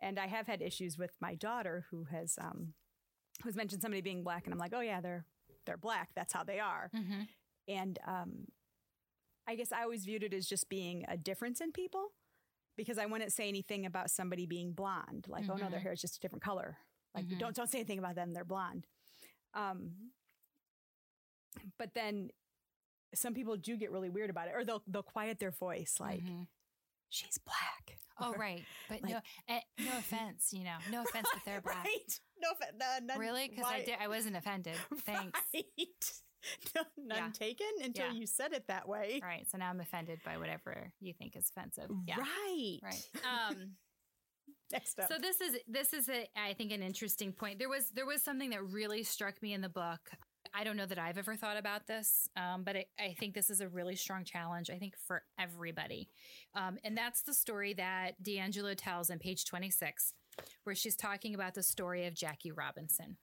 And 0.00 0.18
I 0.18 0.28
have 0.28 0.46
had 0.46 0.62
issues 0.62 0.96
with 0.96 1.10
my 1.20 1.34
daughter 1.34 1.86
who 1.90 2.04
has 2.04 2.38
um, 2.40 2.74
who's 3.42 3.56
mentioned 3.56 3.82
somebody 3.82 4.00
being 4.00 4.22
black, 4.22 4.44
and 4.46 4.54
I'm 4.54 4.60
like, 4.60 4.72
oh 4.74 4.80
yeah, 4.80 5.00
they're 5.00 5.26
they're 5.66 5.76
black. 5.76 6.10
That's 6.14 6.32
how 6.32 6.44
they 6.44 6.60
are. 6.60 6.90
Mm-hmm. 6.94 7.22
And 7.68 7.98
um, 8.06 8.46
I 9.48 9.56
guess 9.56 9.72
I 9.72 9.82
always 9.82 10.04
viewed 10.04 10.22
it 10.22 10.32
as 10.32 10.46
just 10.46 10.68
being 10.68 11.04
a 11.08 11.16
difference 11.16 11.60
in 11.60 11.72
people 11.72 12.12
because 12.76 12.96
I 12.96 13.06
wouldn't 13.06 13.32
say 13.32 13.48
anything 13.48 13.86
about 13.86 14.10
somebody 14.10 14.46
being 14.46 14.72
blonde. 14.72 15.26
Like, 15.28 15.42
mm-hmm. 15.42 15.50
oh 15.50 15.54
no, 15.54 15.60
their 15.62 15.78
mm-hmm. 15.78 15.82
hair 15.82 15.92
is 15.92 16.00
just 16.00 16.18
a 16.18 16.20
different 16.20 16.44
color. 16.44 16.76
Like, 17.12 17.24
mm-hmm. 17.24 17.38
don't 17.38 17.56
don't 17.56 17.68
say 17.68 17.78
anything 17.78 17.98
about 17.98 18.14
them. 18.14 18.32
They're 18.34 18.44
blonde. 18.44 18.86
Um, 19.52 19.90
but 21.78 21.90
then 21.94 22.30
some 23.14 23.34
people 23.34 23.56
do 23.56 23.76
get 23.76 23.90
really 23.90 24.10
weird 24.10 24.30
about 24.30 24.48
it, 24.48 24.54
or 24.54 24.64
they'll 24.64 24.82
they'll 24.86 25.02
quiet 25.02 25.38
their 25.38 25.50
voice 25.50 25.96
like. 26.00 26.22
Mm-hmm. 26.24 26.42
She's 27.08 27.38
black. 27.38 27.98
Oh, 28.20 28.32
or, 28.32 28.38
right. 28.38 28.64
But 28.88 29.02
like, 29.02 29.12
no, 29.12 29.20
eh, 29.48 29.60
no 29.78 29.98
offense, 29.98 30.52
you 30.52 30.64
know, 30.64 30.76
no 30.90 31.02
offense 31.02 31.28
if 31.36 31.44
they're 31.44 31.60
black. 31.64 31.84
Right. 31.84 32.20
No 32.42 32.50
offense. 32.50 32.72
None, 33.06 33.18
really? 33.18 33.48
Because 33.48 33.66
I 33.66 33.84
did. 33.84 33.94
I 34.00 34.08
wasn't 34.08 34.36
offended. 34.36 34.74
Thanks. 35.04 35.40
Right. 35.54 35.64
No, 36.76 36.82
none 36.96 37.18
yeah. 37.18 37.30
taken 37.32 37.66
until 37.82 38.06
yeah. 38.06 38.12
you 38.12 38.24
said 38.24 38.52
it 38.52 38.68
that 38.68 38.86
way. 38.86 39.18
All 39.20 39.28
right. 39.28 39.44
So 39.50 39.58
now 39.58 39.68
I'm 39.68 39.80
offended 39.80 40.20
by 40.24 40.36
whatever 40.36 40.92
you 41.00 41.12
think 41.12 41.34
is 41.34 41.50
offensive. 41.50 41.90
Yeah. 42.06 42.18
Right. 42.18 42.78
Right. 42.84 43.10
Um, 43.24 43.72
Next 44.70 44.98
up. 44.98 45.08
So 45.08 45.18
this 45.18 45.40
is 45.40 45.56
this 45.66 45.92
is 45.92 46.08
a 46.08 46.28
I 46.36 46.52
think 46.52 46.72
an 46.72 46.82
interesting 46.82 47.32
point. 47.32 47.58
There 47.58 47.68
was 47.68 47.90
there 47.90 48.06
was 48.06 48.22
something 48.22 48.50
that 48.50 48.64
really 48.64 49.02
struck 49.02 49.40
me 49.42 49.54
in 49.54 49.60
the 49.60 49.68
book. 49.68 50.10
I 50.54 50.64
don't 50.64 50.76
know 50.76 50.86
that 50.86 50.98
I've 50.98 51.18
ever 51.18 51.36
thought 51.36 51.56
about 51.56 51.86
this, 51.86 52.28
um, 52.36 52.62
but 52.64 52.76
it, 52.76 52.88
I 52.98 53.14
think 53.18 53.34
this 53.34 53.50
is 53.50 53.60
a 53.60 53.68
really 53.68 53.96
strong 53.96 54.24
challenge, 54.24 54.70
I 54.70 54.78
think, 54.78 54.94
for 55.06 55.22
everybody. 55.38 56.08
Um, 56.54 56.78
and 56.84 56.96
that's 56.96 57.22
the 57.22 57.34
story 57.34 57.74
that 57.74 58.22
DiAngelo 58.22 58.74
tells 58.76 59.10
on 59.10 59.18
page 59.18 59.44
26, 59.44 60.14
where 60.64 60.74
she's 60.74 60.96
talking 60.96 61.34
about 61.34 61.54
the 61.54 61.62
story 61.62 62.06
of 62.06 62.14
Jackie 62.14 62.52
Robinson. 62.52 63.16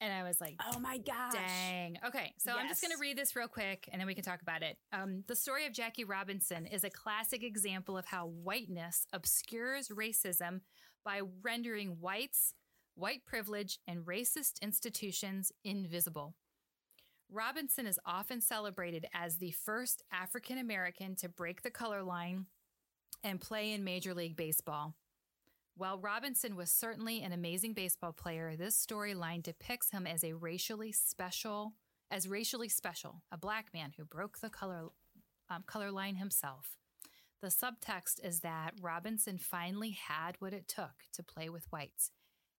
And 0.00 0.12
I 0.12 0.24
was 0.24 0.40
like, 0.40 0.56
oh 0.72 0.80
my 0.80 0.98
gosh. 0.98 1.32
Dang. 1.32 1.96
Okay. 2.04 2.34
So 2.38 2.50
yes. 2.50 2.58
I'm 2.60 2.68
just 2.68 2.82
going 2.82 2.90
to 2.90 2.98
read 2.98 3.16
this 3.16 3.36
real 3.36 3.46
quick 3.46 3.88
and 3.92 4.00
then 4.00 4.06
we 4.08 4.16
can 4.16 4.24
talk 4.24 4.42
about 4.42 4.62
it. 4.62 4.76
Um, 4.92 5.22
the 5.28 5.36
story 5.36 5.64
of 5.64 5.72
Jackie 5.72 6.02
Robinson 6.02 6.66
is 6.66 6.82
a 6.82 6.90
classic 6.90 7.44
example 7.44 7.96
of 7.96 8.04
how 8.04 8.26
whiteness 8.26 9.06
obscures 9.12 9.90
racism 9.90 10.62
by 11.04 11.20
rendering 11.42 11.98
whites 12.00 12.54
white 12.94 13.24
privilege, 13.24 13.78
and 13.86 14.06
racist 14.06 14.60
institutions 14.60 15.52
invisible. 15.64 16.34
Robinson 17.30 17.86
is 17.86 17.98
often 18.04 18.40
celebrated 18.40 19.06
as 19.14 19.38
the 19.38 19.52
first 19.52 20.02
African 20.12 20.58
American 20.58 21.16
to 21.16 21.28
break 21.28 21.62
the 21.62 21.70
color 21.70 22.02
line 22.02 22.46
and 23.24 23.40
play 23.40 23.72
in 23.72 23.84
Major 23.84 24.12
League 24.12 24.36
Baseball. 24.36 24.94
While 25.74 25.98
Robinson 25.98 26.54
was 26.54 26.70
certainly 26.70 27.22
an 27.22 27.32
amazing 27.32 27.72
baseball 27.72 28.12
player, 28.12 28.54
this 28.56 28.84
storyline 28.84 29.42
depicts 29.42 29.90
him 29.90 30.06
as 30.06 30.22
a 30.22 30.34
racially 30.34 30.92
special, 30.92 31.72
as 32.10 32.28
racially 32.28 32.68
special, 32.68 33.22
a 33.32 33.38
black 33.38 33.68
man 33.72 33.92
who 33.96 34.04
broke 34.04 34.38
the 34.40 34.50
color 34.50 34.88
um, 35.48 35.64
color 35.66 35.90
line 35.90 36.16
himself. 36.16 36.76
The 37.40 37.48
subtext 37.48 38.24
is 38.24 38.40
that 38.40 38.74
Robinson 38.80 39.38
finally 39.38 39.90
had 39.90 40.36
what 40.38 40.52
it 40.52 40.68
took 40.68 41.04
to 41.14 41.22
play 41.22 41.48
with 41.48 41.66
whites, 41.70 42.10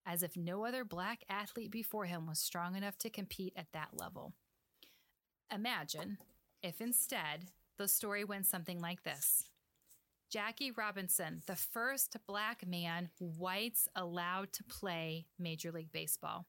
as 0.05 0.23
if 0.23 0.35
no 0.35 0.65
other 0.65 0.83
black 0.83 1.23
athlete 1.29 1.71
before 1.71 2.05
him 2.05 2.27
was 2.27 2.39
strong 2.39 2.75
enough 2.75 2.97
to 2.99 3.09
compete 3.09 3.53
at 3.55 3.71
that 3.73 3.89
level. 3.93 4.33
Imagine 5.53 6.17
if 6.61 6.81
instead 6.81 7.45
the 7.77 7.87
story 7.87 8.23
went 8.23 8.45
something 8.45 8.79
like 8.79 9.03
this 9.03 9.43
Jackie 10.29 10.71
Robinson, 10.71 11.43
the 11.45 11.55
first 11.55 12.17
black 12.27 12.65
man 12.65 13.09
whites 13.19 13.87
allowed 13.95 14.51
to 14.53 14.63
play 14.63 15.27
Major 15.37 15.71
League 15.71 15.91
Baseball. 15.91 16.47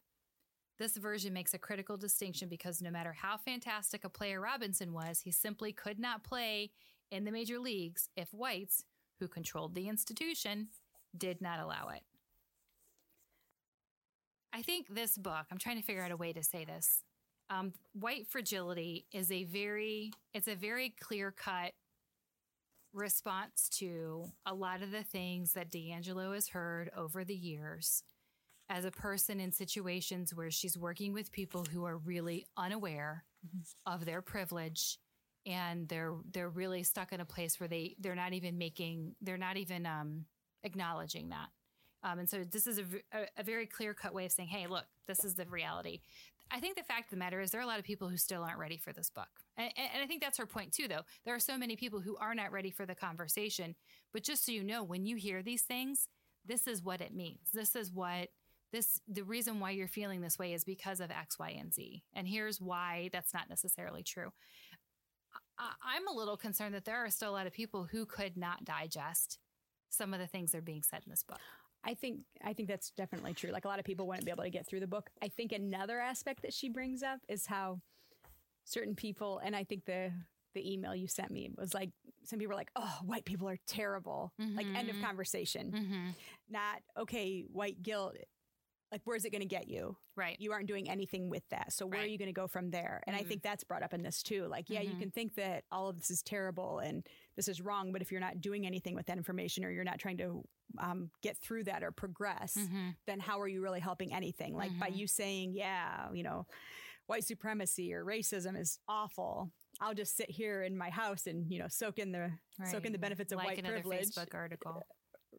This 0.79 0.97
version 0.97 1.33
makes 1.33 1.55
a 1.55 1.59
critical 1.59 1.97
distinction 1.97 2.49
because 2.49 2.83
no 2.83 2.91
matter 2.91 3.13
how 3.13 3.37
fantastic 3.37 4.05
a 4.05 4.09
player 4.09 4.41
Robinson 4.41 4.93
was, 4.93 5.21
he 5.21 5.31
simply 5.31 5.71
could 5.73 5.99
not 5.99 6.25
play 6.25 6.71
in 7.11 7.25
the 7.25 7.31
major 7.31 7.59
leagues 7.59 8.09
if 8.17 8.33
whites, 8.33 8.85
who 9.21 9.29
controlled 9.29 9.75
the 9.75 9.89
institution, 9.89 10.69
did 11.17 11.41
not 11.41 11.61
allow 11.61 11.91
it. 11.91 12.03
I 14.55 14.63
think 14.63 14.87
this 14.89 15.19
book, 15.19 15.47
I'm 15.51 15.59
trying 15.59 15.79
to 15.79 15.83
figure 15.83 16.03
out 16.03 16.13
a 16.13 16.17
way 16.17 16.33
to 16.33 16.43
say 16.43 16.65
this. 16.65 17.03
Um, 17.51 17.73
white 17.93 18.29
fragility 18.29 19.07
is 19.13 19.31
a 19.33 19.45
very, 19.45 20.13
it's 20.33 20.47
a 20.47 20.55
very 20.55 20.95
clear 21.01 21.33
cut 21.33 21.73
response 22.93 23.69
to 23.79 24.27
a 24.47 24.55
lot 24.55 24.81
of 24.81 24.93
the 24.93 25.03
things 25.03 25.55
that 25.55 25.73
DiAngelo 25.73 26.33
has 26.35 26.49
heard 26.49 26.91
over 26.97 27.25
the 27.25 27.35
years 27.35 28.05
as 28.71 28.85
a 28.85 28.93
person 28.93 29.41
in 29.41 29.51
situations 29.51 30.33
where 30.33 30.53
she's 30.53 30.79
working 30.79 31.13
with 31.13 31.33
people 31.33 31.67
who 31.73 31.85
are 31.85 31.99
really 31.99 32.47
unaware 32.57 33.25
mm-hmm. 33.45 33.93
of 33.93 34.05
their 34.05 34.23
privilege 34.23 34.99
and 35.45 35.89
they're 35.89 36.15
they're 36.33 36.49
really 36.49 36.83
stuck 36.83 37.13
in 37.13 37.21
a 37.21 37.25
place 37.27 37.61
where 37.61 37.69
they 37.69 37.95
they're 37.99 38.15
not 38.15 38.33
even 38.33 38.57
making 38.57 39.15
they're 39.21 39.37
not 39.37 39.59
even 39.59 39.85
um, 39.85 40.25
acknowledging 40.63 41.29
that 41.29 41.49
um, 42.05 42.21
and 42.21 42.31
so 42.31 42.45
this 42.45 42.67
is 42.69 42.79
a, 42.79 42.85
a, 43.13 43.27
a 43.39 43.43
very 43.43 43.67
clear 43.67 43.93
cut 43.93 44.15
way 44.15 44.25
of 44.25 44.33
saying 44.33 44.49
hey 44.49 44.67
look 44.67 44.85
this 45.09 45.25
is 45.25 45.35
the 45.35 45.45
reality 45.47 46.01
I 46.51 46.61
think 46.61 46.77
the 46.77 46.83
fact 46.83 47.07
of 47.07 47.11
the 47.11 47.17
matter 47.17 47.41
is 47.41 47.51
there 47.51 47.61
are 47.61 47.65
a 47.65 47.67
lot 47.67 47.79
of 47.79 47.85
people 47.85 48.09
who 48.09 48.17
still 48.17 48.43
aren't 48.43 48.59
ready 48.59 48.77
for 48.77 48.93
this 48.93 49.11
book. 49.11 49.29
And, 49.57 49.73
and, 49.77 50.03
I 50.03 50.07
think 50.07 50.23
that's 50.23 50.39
her 50.39 50.47
point 50.47 50.73
too, 50.73 50.89
though. 50.89 51.03
There 51.25 51.35
are 51.35 51.41
so 51.41 51.57
many 51.57 51.75
people 51.75 52.01
who 52.01 52.17
are 52.17 52.35
not 52.35 52.53
ready 52.53 52.71
for 52.71 52.87
the 52.87 52.95
conversation. 52.95 53.75
But 54.13 54.25
just 54.25 54.45
so 54.45 54.53
you 54.53 54.63
know, 54.63 54.83
when 54.83 55.07
you 55.07 55.17
hear 55.17 55.43
these 55.43 55.63
things, 55.63 56.09
this 56.45 56.67
is 56.67 56.83
what 56.83 57.01
it 57.01 57.15
means. 57.15 57.49
This 57.53 57.75
is 57.75 57.91
what 57.91 58.29
this, 58.73 59.01
the 59.09 59.23
reason 59.23 59.61
why 59.61 59.71
you're 59.71 59.89
feeling 59.89 60.21
this 60.21 60.39
way 60.39 60.53
is 60.53 60.65
because 60.65 61.01
of 61.01 61.11
X, 61.11 61.39
Y, 61.39 61.57
and 61.59 61.73
Z. 61.73 62.03
And 62.13 62.27
here's 62.27 62.61
why 62.61 63.09
that's 63.13 63.33
not 63.33 63.49
necessarily 63.49 64.03
true. 64.03 64.33
I, 65.59 65.71
I'm 65.83 66.09
a 66.09 66.17
little 66.17 66.37
concerned 66.37 66.75
that 66.75 66.85
there 66.85 67.05
are 67.05 67.11
still 67.11 67.31
a 67.31 67.33
lot 67.33 67.47
of 67.47 67.53
people 67.53 67.85
who 67.91 68.05
could 68.05 68.37
not 68.37 68.65
digest 68.65 69.39
some 69.91 70.13
of 70.13 70.21
the 70.21 70.27
things 70.27 70.53
that 70.53 70.59
are 70.59 70.63
being 70.63 70.83
said 70.83 71.03
in 71.07 71.11
this 71.11 71.23
book. 71.23 71.41
I 71.85 71.95
think 71.95 72.21
I 72.43 72.53
think 72.53 72.69
that's 72.69 72.91
definitely 72.91 73.35
true. 73.35 73.51
Like 73.51 73.65
a 73.65 73.69
lot 73.69 73.79
of 73.79 73.85
people 73.85 74.07
wouldn't 74.07 74.25
be 74.25 74.31
able 74.31 74.45
to 74.45 74.51
get 74.51 74.67
through 74.67 74.81
the 74.81 74.87
book. 74.87 75.11
I 75.23 75.29
think 75.29 75.53
another 75.53 76.01
aspect 76.01 76.43
that 76.43 76.55
she 76.55 76.69
brings 76.69 77.03
up 77.03 77.21
is 77.29 77.47
how 77.47 77.81
certain 78.65 78.95
people, 78.95 79.41
and 79.45 79.55
I 79.55 79.65
think 79.65 79.85
the 79.85 80.13
the 80.55 80.73
email 80.73 80.95
you 80.95 81.09
sent 81.09 81.31
me 81.31 81.51
was 81.57 81.75
like 81.75 81.91
some 82.25 82.39
people 82.39 82.55
are 82.55 82.57
like, 82.57 82.71
"Oh, 82.77 82.99
white 83.05 83.25
people 83.25 83.49
are 83.49 83.59
terrible." 83.67 84.33
Mm-hmm. 84.41 84.57
Like 84.57 84.67
end 84.75 84.89
of 84.89 84.97
mm-hmm. 84.97 85.05
conversation. 85.05 85.73
Mm-hmm. 85.73 86.09
Not 86.51 86.83
okay. 86.99 87.45
White 87.53 87.83
guilt. 87.83 88.17
Like 88.91 89.03
where's 89.05 89.25
it 89.25 89.31
going 89.31 89.43
to 89.43 89.49
get 89.49 89.67
you? 89.69 89.97
Right. 90.17 90.37
You 90.39 90.53
aren't 90.53 90.69
doing 90.69 90.89
anything 90.89 91.29
with 91.29 91.43
that. 91.51 91.73
So 91.73 91.85
where 91.85 91.99
right. 91.99 92.07
are 92.07 92.09
you 92.09 92.17
going 92.17 92.29
to 92.29 92.33
go 92.33 92.47
from 92.47 92.71
there? 92.71 93.03
And 93.07 93.17
mm-hmm. 93.17 93.25
I 93.25 93.29
think 93.29 93.43
that's 93.43 93.65
brought 93.65 93.83
up 93.83 93.93
in 93.93 94.03
this 94.03 94.23
too. 94.23 94.47
Like, 94.47 94.71
yeah, 94.71 94.83
you 94.83 94.91
mm-hmm. 94.91 95.01
can 95.01 95.11
think 95.11 95.35
that 95.35 95.65
all 95.73 95.89
of 95.89 95.99
this 95.99 96.11
is 96.13 96.23
terrible 96.23 96.79
and 96.79 97.05
this 97.37 97.49
is 97.49 97.61
wrong, 97.61 97.93
but 97.93 98.03
if 98.03 98.13
you're 98.13 98.21
not 98.21 98.41
doing 98.41 98.67
anything 98.67 98.95
with 98.95 99.07
that 99.07 99.17
information 99.17 99.65
or 99.65 99.71
you're 99.71 99.85
not 99.85 99.99
trying 99.99 100.19
to 100.19 100.43
um, 100.79 101.11
get 101.23 101.37
through 101.39 101.65
that 101.65 101.83
or 101.83 101.91
progress, 101.91 102.57
mm-hmm. 102.59 102.91
then 103.07 103.21
how 103.21 103.41
are 103.41 103.49
you 103.49 103.61
really 103.61 103.81
helping 103.81 104.13
anything? 104.13 104.55
Like 104.55 104.79
by 104.79 104.89
mm-hmm. 104.89 104.99
you 104.99 105.07
saying, 105.07 105.53
yeah, 105.55 106.07
you 106.13 106.23
know, 106.23 106.47
white 107.07 107.25
supremacy 107.25 107.93
or 107.93 108.05
racism 108.05 108.59
is 108.59 108.79
awful. 108.89 109.51
I'll 109.81 109.95
just 109.95 110.17
sit 110.17 110.31
here 110.31 110.63
in 110.63 110.77
my 110.77 110.91
house 110.91 111.27
and 111.27 111.51
you 111.51 111.59
know 111.59 111.67
soak 111.69 111.99
in 111.99 112.13
the 112.13 112.31
right. 112.59 112.71
soak 112.71 112.85
in 112.87 112.93
the 112.93 112.99
benefits 112.99 113.33
of 113.33 113.39
like 113.39 113.49
white 113.49 113.59
another 113.59 113.81
privilege. 113.81 114.11
Facebook 114.11 114.35
article. 114.35 114.83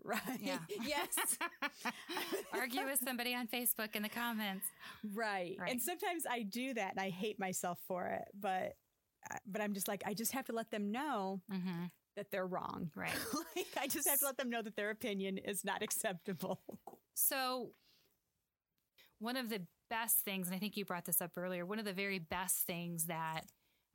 Right. 0.03 0.19
Yeah. 0.39 0.59
yes. 0.85 1.37
Argue 2.53 2.85
with 2.85 2.99
somebody 3.03 3.33
on 3.33 3.47
Facebook 3.47 3.95
in 3.95 4.03
the 4.03 4.09
comments. 4.09 4.65
Right. 5.13 5.55
right. 5.59 5.71
And 5.71 5.81
sometimes 5.81 6.25
I 6.29 6.43
do 6.43 6.73
that 6.75 6.91
and 6.91 6.99
I 6.99 7.09
hate 7.09 7.39
myself 7.39 7.79
for 7.87 8.05
it, 8.07 8.25
but 8.39 8.73
but 9.45 9.61
I'm 9.61 9.73
just 9.73 9.87
like 9.87 10.03
I 10.05 10.13
just 10.13 10.31
have 10.33 10.45
to 10.45 10.53
let 10.53 10.71
them 10.71 10.91
know 10.91 11.41
mm-hmm 11.51 11.85
that 12.15 12.31
they're 12.31 12.47
wrong. 12.47 12.91
Right. 12.95 13.11
like, 13.55 13.67
I 13.79 13.87
just 13.87 14.07
have 14.09 14.19
to 14.19 14.25
let 14.25 14.37
them 14.37 14.49
know 14.49 14.61
that 14.61 14.75
their 14.75 14.89
opinion 14.89 15.37
is 15.37 15.63
not 15.63 15.81
acceptable. 15.81 16.59
So, 17.13 17.69
one 19.19 19.37
of 19.37 19.49
the 19.49 19.61
best 19.89 20.17
things, 20.25 20.47
and 20.47 20.55
I 20.55 20.59
think 20.59 20.75
you 20.75 20.83
brought 20.83 21.05
this 21.05 21.21
up 21.21 21.31
earlier, 21.37 21.65
one 21.65 21.79
of 21.79 21.85
the 21.85 21.93
very 21.93 22.19
best 22.19 22.67
things 22.67 23.05
that 23.05 23.43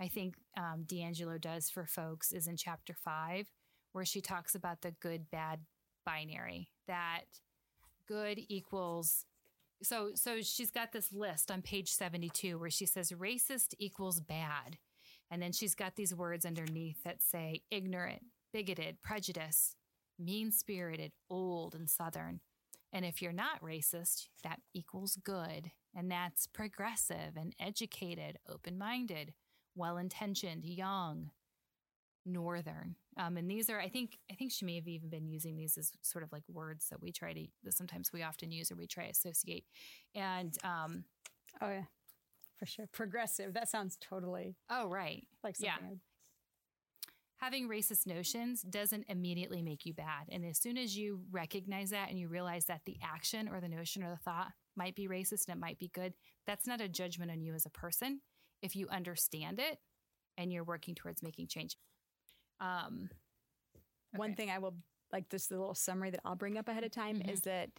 I 0.01 0.09
think 0.09 0.37
um, 0.57 0.85
DiAngelo 0.87 1.39
does 1.39 1.69
for 1.69 1.85
folks 1.85 2.33
is 2.33 2.47
in 2.47 2.57
chapter 2.57 2.95
five, 2.95 3.47
where 3.93 4.07
she 4.07 4.23
talks 4.23 4.55
about 4.55 4.81
the 4.81 4.93
good 5.03 5.31
bad 5.31 5.61
binary, 6.07 6.71
that 6.89 7.25
good 8.09 8.41
equals. 8.49 9.27
So, 9.83 10.13
so 10.15 10.41
she's 10.41 10.71
got 10.71 10.93
this 10.93 11.13
list 11.13 11.51
on 11.51 11.61
page 11.61 11.91
72 11.91 12.59
where 12.59 12.71
she 12.71 12.87
says 12.87 13.13
racist 13.13 13.75
equals 13.79 14.21
bad 14.21 14.79
and 15.31 15.41
then 15.41 15.53
she's 15.53 15.75
got 15.75 15.97
these 15.97 16.15
words 16.15 16.45
underneath 16.45 17.03
that 17.05 17.23
say 17.23 17.63
ignorant, 17.71 18.23
bigoted, 18.53 19.01
prejudice, 19.03 19.77
mean 20.19 20.51
spirited, 20.51 21.13
old, 21.29 21.75
and 21.75 21.89
southern. 21.89 22.41
And 22.93 23.05
if 23.05 23.23
you're 23.23 23.33
not 23.33 23.63
racist, 23.63 24.27
that 24.43 24.61
equals 24.75 25.17
good. 25.23 25.71
And 25.95 26.11
that's 26.11 26.47
progressive 26.47 27.37
and 27.37 27.55
educated, 27.61 28.39
open 28.49 28.77
minded, 28.77 29.33
well 29.77 29.97
intentioned, 29.97 30.65
young, 30.65 31.31
northern. 32.27 32.97
Um, 33.17 33.37
and 33.37 33.49
these 33.51 33.71
are, 33.71 33.81
I 33.81 33.89
think, 33.89 34.19
I 34.31 34.35
think 34.35 34.51
she 34.51 34.65
may 34.65 34.77
have 34.77 34.89
even 34.89 35.09
been 35.09 35.27
using 35.27 35.57
these 35.57 35.79
as 35.79 35.93
sort 36.03 36.25
of 36.25 36.33
like 36.33 36.43
words 36.49 36.89
that 36.91 37.01
we 37.01 37.13
try 37.13 37.33
to, 37.33 37.47
that 37.65 37.75
sometimes 37.75 38.13
we 38.13 38.23
often 38.23 38.51
use 38.51 38.73
or 38.73 38.77
we 38.77 38.87
try 38.87 39.05
to 39.05 39.11
associate. 39.11 39.65
And, 40.15 40.57
um, 40.65 41.05
oh, 41.61 41.71
yeah 41.71 41.85
for 42.61 42.67
sure. 42.67 42.87
Progressive. 42.93 43.55
That 43.55 43.69
sounds 43.69 43.97
totally. 44.01 44.55
Oh, 44.71 44.87
right. 44.87 45.27
Like 45.43 45.57
yeah. 45.59 45.77
Having 47.39 47.71
racist 47.71 48.07
notions 48.07 48.61
doesn't 48.61 49.07
immediately 49.09 49.63
make 49.63 49.87
you 49.87 49.95
bad. 49.95 50.27
And 50.31 50.45
as 50.45 50.59
soon 50.59 50.77
as 50.77 50.95
you 50.95 51.23
recognize 51.33 51.89
that 51.91 52.11
and 52.11 52.19
you 52.19 52.29
realize 52.29 52.67
that 52.67 52.83
the 52.85 52.99
action 53.03 53.49
or 53.49 53.63
the 53.63 53.69
notion 53.69 54.03
or 54.03 54.11
the 54.11 54.19
thought 54.19 54.49
might 54.77 54.95
be 54.95 55.09
racist 55.09 55.49
and 55.49 55.57
it 55.57 55.59
might 55.59 55.79
be 55.79 55.89
good, 55.89 56.13
that's 56.47 56.67
not 56.67 56.83
a 56.83 56.89
judgment 56.89 57.31
on 57.31 57.41
you 57.41 57.55
as 57.55 57.65
a 57.65 57.71
person. 57.71 58.21
If 58.61 58.77
you 58.77 58.89
understand 58.91 59.59
it 59.59 59.79
and 60.37 60.53
you're 60.53 60.65
working 60.65 60.95
towards 60.95 61.23
making 61.23 61.47
change. 61.47 61.79
Um, 62.61 63.09
okay. 64.13 64.19
One 64.19 64.35
thing 64.35 64.51
I 64.51 64.59
will 64.59 64.75
like 65.11 65.31
this 65.31 65.51
little 65.51 65.75
summary 65.75 66.11
that 66.11 66.21
I'll 66.27 66.37
bring 66.37 66.59
up 66.59 66.69
ahead 66.69 66.85
of 66.85 66.91
time 66.91 67.21
mm-hmm. 67.21 67.31
is 67.31 67.41
that 67.43 67.71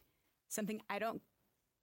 something 0.50 0.82
I 0.90 0.98
don't 0.98 1.22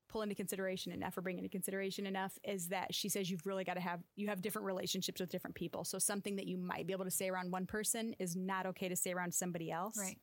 pull 0.09 0.23
into 0.23 0.35
consideration 0.35 0.92
enough 0.92 1.16
or 1.16 1.23
bring 1.23 1.38
into 1.38 1.51
consideration 1.51 2.07
enough 2.07 2.38
is 2.44 2.68
that 2.68 2.94
she 2.94 3.09
says 3.09 3.31
you've 3.31 3.47
really 3.47 3.64
got 3.64 3.75
to 3.75 3.81
have 3.81 4.01
you 4.16 4.29
have 4.29 4.42
different 4.42 4.66
relationships 4.66 5.21
with 5.21 5.31
different 5.31 5.55
people. 5.55 5.85
So 5.85 5.99
something 5.99 6.37
that 6.37 6.47
you 6.47 6.57
might 6.57 6.87
be 6.87 6.92
able 6.92 7.05
to 7.05 7.11
say 7.11 7.29
around 7.29 7.51
one 7.53 7.66
person 7.66 8.14
is 8.18 8.37
not 8.37 8.66
okay 8.66 8.88
to 8.88 8.97
say 8.97 9.12
around 9.12 9.33
somebody 9.35 9.71
else. 9.71 9.97
Right. 9.99 10.18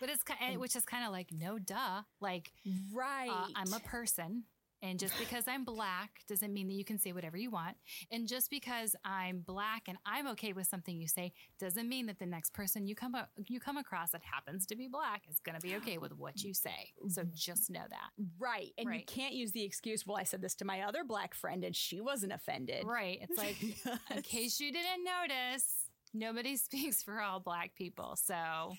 But 0.00 0.10
it's 0.10 0.22
kind, 0.22 0.54
of, 0.54 0.60
which 0.60 0.76
is 0.76 0.84
kind 0.84 1.04
of 1.06 1.12
like 1.12 1.28
no 1.32 1.58
duh. 1.58 2.02
Like 2.20 2.52
right, 2.92 3.30
uh, 3.30 3.46
I'm 3.56 3.72
a 3.72 3.80
person. 3.80 4.44
And 4.84 4.98
just 4.98 5.18
because 5.18 5.44
I'm 5.48 5.64
black 5.64 6.20
doesn't 6.28 6.52
mean 6.52 6.68
that 6.68 6.74
you 6.74 6.84
can 6.84 6.98
say 6.98 7.12
whatever 7.12 7.38
you 7.38 7.50
want. 7.50 7.76
And 8.12 8.28
just 8.28 8.50
because 8.50 8.94
I'm 9.02 9.40
black 9.40 9.84
and 9.88 9.96
I'm 10.04 10.28
okay 10.28 10.52
with 10.52 10.66
something 10.66 10.94
you 10.94 11.08
say 11.08 11.32
doesn't 11.58 11.88
mean 11.88 12.04
that 12.06 12.18
the 12.18 12.26
next 12.26 12.52
person 12.52 12.86
you 12.86 12.94
come 12.94 13.16
you 13.48 13.60
come 13.60 13.78
across 13.78 14.10
that 14.10 14.20
happens 14.22 14.66
to 14.66 14.76
be 14.76 14.86
black 14.86 15.22
is 15.28 15.40
going 15.40 15.58
to 15.58 15.66
be 15.66 15.74
okay 15.76 15.96
with 15.96 16.12
what 16.12 16.42
you 16.42 16.52
say. 16.52 16.92
So 17.08 17.24
just 17.32 17.70
know 17.70 17.84
that. 17.88 18.10
Right. 18.38 18.72
And 18.76 18.86
right. 18.88 19.00
you 19.00 19.06
can't 19.06 19.32
use 19.32 19.52
the 19.52 19.64
excuse, 19.64 20.06
well, 20.06 20.18
I 20.18 20.24
said 20.24 20.42
this 20.42 20.54
to 20.56 20.66
my 20.66 20.82
other 20.82 21.02
black 21.02 21.34
friend 21.34 21.64
and 21.64 21.74
she 21.74 22.02
wasn't 22.02 22.34
offended. 22.34 22.84
Right. 22.84 23.20
It's 23.22 23.38
like, 23.38 23.56
yes. 23.62 23.98
in 24.14 24.20
case 24.20 24.60
you 24.60 24.70
didn't 24.70 25.02
notice, 25.02 25.66
nobody 26.12 26.56
speaks 26.58 27.02
for 27.02 27.22
all 27.22 27.40
black 27.40 27.74
people. 27.74 28.18
So 28.22 28.74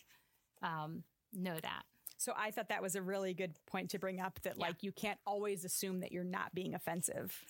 um, 0.62 1.04
know 1.34 1.56
that. 1.56 1.84
So 2.18 2.34
I 2.38 2.52
thought 2.52 2.70
that 2.70 2.82
was 2.82 2.96
a 2.96 3.02
really 3.02 3.34
good 3.34 3.56
point 3.66 3.90
to 3.92 4.00
bring 4.00 4.20
up 4.20 4.40
that 4.44 4.56
yeah. 4.58 4.68
like 4.68 4.84
you 4.84 4.92
can't 4.92 5.20
always 5.26 5.66
assume 5.66 6.00
that 6.00 6.12
you're 6.12 6.24
not 6.24 6.54
being 6.54 6.74
offensive. 6.74 7.46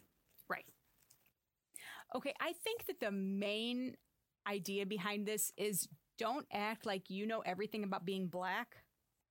Right. 0.49 0.65
Okay, 2.15 2.33
I 2.39 2.53
think 2.63 2.85
that 2.87 2.99
the 2.99 3.11
main 3.11 3.95
idea 4.47 4.85
behind 4.85 5.25
this 5.25 5.51
is 5.57 5.87
don't 6.17 6.45
act 6.51 6.85
like 6.85 7.09
you 7.09 7.25
know 7.25 7.41
everything 7.41 7.83
about 7.83 8.05
being 8.05 8.27
black 8.27 8.77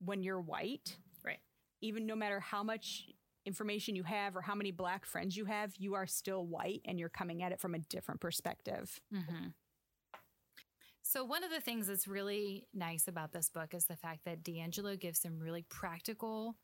when 0.00 0.22
you're 0.22 0.40
white. 0.40 0.96
Right. 1.24 1.38
Even 1.80 2.06
no 2.06 2.14
matter 2.14 2.40
how 2.40 2.62
much 2.62 3.06
information 3.46 3.94
you 3.94 4.02
have 4.04 4.36
or 4.36 4.40
how 4.40 4.54
many 4.54 4.70
black 4.70 5.04
friends 5.06 5.36
you 5.36 5.44
have, 5.44 5.72
you 5.76 5.94
are 5.94 6.06
still 6.06 6.46
white 6.46 6.80
and 6.84 6.98
you're 6.98 7.08
coming 7.08 7.42
at 7.42 7.52
it 7.52 7.60
from 7.60 7.74
a 7.74 7.78
different 7.78 8.20
perspective. 8.20 9.00
Mm-hmm. 9.14 9.48
So, 11.06 11.22
one 11.22 11.44
of 11.44 11.50
the 11.50 11.60
things 11.60 11.86
that's 11.86 12.08
really 12.08 12.66
nice 12.72 13.08
about 13.08 13.30
this 13.30 13.50
book 13.50 13.74
is 13.74 13.84
the 13.84 13.94
fact 13.94 14.24
that 14.24 14.42
DiAngelo 14.42 14.98
gives 14.98 15.20
some 15.20 15.38
really 15.38 15.62
practical 15.68 16.56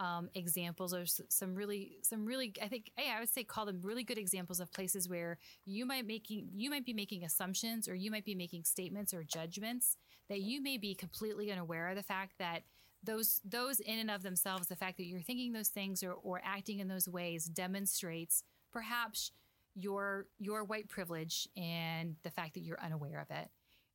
um, 0.00 0.30
examples 0.34 0.94
or 0.94 1.04
some 1.04 1.54
really, 1.54 1.98
some 2.02 2.24
really, 2.24 2.54
I 2.60 2.68
think, 2.68 2.90
hey, 2.96 3.12
I 3.14 3.20
would 3.20 3.28
say 3.28 3.44
call 3.44 3.66
them 3.66 3.80
really 3.82 4.02
good 4.02 4.16
examples 4.16 4.60
of 4.60 4.72
places 4.72 5.10
where 5.10 5.38
you 5.66 5.84
might 5.84 6.06
making, 6.06 6.48
you 6.54 6.70
might 6.70 6.86
be 6.86 6.94
making 6.94 7.22
assumptions 7.22 7.86
or 7.86 7.94
you 7.94 8.10
might 8.10 8.24
be 8.24 8.34
making 8.34 8.64
statements 8.64 9.12
or 9.12 9.24
judgments 9.24 9.98
that 10.30 10.40
you 10.40 10.62
may 10.62 10.78
be 10.78 10.94
completely 10.94 11.52
unaware 11.52 11.88
of 11.88 11.96
the 11.96 12.02
fact 12.02 12.32
that 12.38 12.62
those 13.04 13.42
those 13.44 13.78
in 13.80 13.98
and 13.98 14.10
of 14.10 14.22
themselves 14.22 14.68
the 14.68 14.76
fact 14.76 14.96
that 14.96 15.04
you're 15.04 15.20
thinking 15.20 15.52
those 15.52 15.68
things 15.68 16.02
or, 16.02 16.12
or 16.12 16.40
acting 16.44 16.78
in 16.78 16.88
those 16.88 17.08
ways 17.08 17.44
demonstrates 17.44 18.44
perhaps 18.72 19.32
your 19.74 20.26
your 20.38 20.64
white 20.64 20.88
privilege 20.88 21.48
and 21.56 22.14
the 22.22 22.30
fact 22.30 22.54
that 22.54 22.60
you're 22.60 22.80
unaware 22.80 23.20
of 23.20 23.36
it 23.36 23.48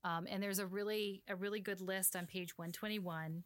um, 0.08 0.26
and 0.30 0.42
there's 0.42 0.60
a 0.60 0.66
really 0.66 1.24
a 1.28 1.36
really 1.36 1.60
good 1.60 1.82
list 1.82 2.16
on 2.16 2.26
page 2.26 2.58
121 2.58 3.44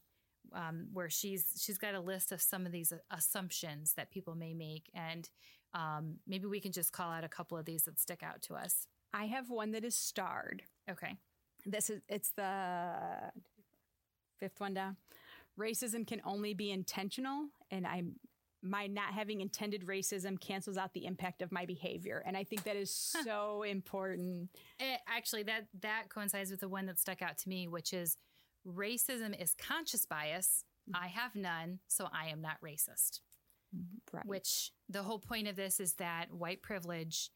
um, 0.54 0.88
where 0.93 1.10
she's 1.10 1.45
she's 1.58 1.78
got 1.78 1.95
a 1.95 2.00
list 2.00 2.32
of 2.32 2.41
some 2.41 2.65
of 2.65 2.71
these 2.71 2.93
assumptions 3.10 3.93
that 3.93 4.12
people 4.12 4.36
may 4.36 4.54
make 4.54 4.89
and 4.93 5.30
um, 5.74 6.15
maybe 6.28 6.45
we 6.45 6.60
can 6.60 6.71
just 6.71 6.91
call 6.91 7.12
out 7.12 7.24
a 7.24 7.30
couple 7.30 7.58
of 7.58 7.65
these 7.65 7.84
that 7.84 8.00
stick 8.00 8.21
out 8.24 8.41
to 8.41 8.54
us 8.54 8.88
I 9.13 9.26
have 9.26 9.50
one 9.50 9.71
that 9.71 9.84
is 9.84 9.95
starred. 9.95 10.63
okay 10.89 11.15
This 11.65 11.89
is 11.89 12.02
it's 12.08 12.32
the 12.32 13.32
fifth 14.39 14.60
one 14.60 14.74
down. 14.74 14.97
Racism 15.60 16.08
can 16.08 16.21
only 16.26 16.54
be 16.54 16.71
intentional, 16.71 17.47
and 17.69 17.86
I'm 17.86 18.15
my 18.63 18.88
not 18.88 19.13
having 19.13 19.41
intended 19.41 19.86
racism 19.86 20.39
cancels 20.39 20.78
out 20.78 20.93
the 20.93 21.06
impact 21.06 21.41
of 21.41 21.52
my 21.52 21.65
behavior, 21.65 22.24
and 22.26 22.38
I 22.38 22.43
think 22.43 22.63
that 22.63 22.76
is 22.76 22.93
so 22.93 23.63
important. 23.63 24.50
Eh, 24.80 24.97
actually 25.08 25.43
that 25.43 25.67
that 25.82 26.06
coincides 26.10 26.52
with 26.52 26.60
the 26.60 26.69
one 26.69 26.86
that 26.86 27.00
stuck 27.00 27.21
out 27.21 27.38
to 27.39 27.50
me 27.50 27.67
which 27.67 27.93
is 27.93 28.17
racism 28.67 29.39
is 29.41 29.54
conscious 29.54 30.06
bias. 30.06 30.63
I 30.93 31.08
have 31.08 31.36
none 31.36 31.80
so 31.88 32.08
i 32.12 32.28
am 32.28 32.41
not 32.41 32.58
racist. 32.63 33.19
Right. 34.12 34.26
which 34.26 34.71
the 34.89 35.02
whole 35.02 35.19
point 35.19 35.47
of 35.47 35.56
this 35.56 35.80
is 35.80 35.93
that 35.93 36.34
white 36.34 36.62
privilege 36.62 37.30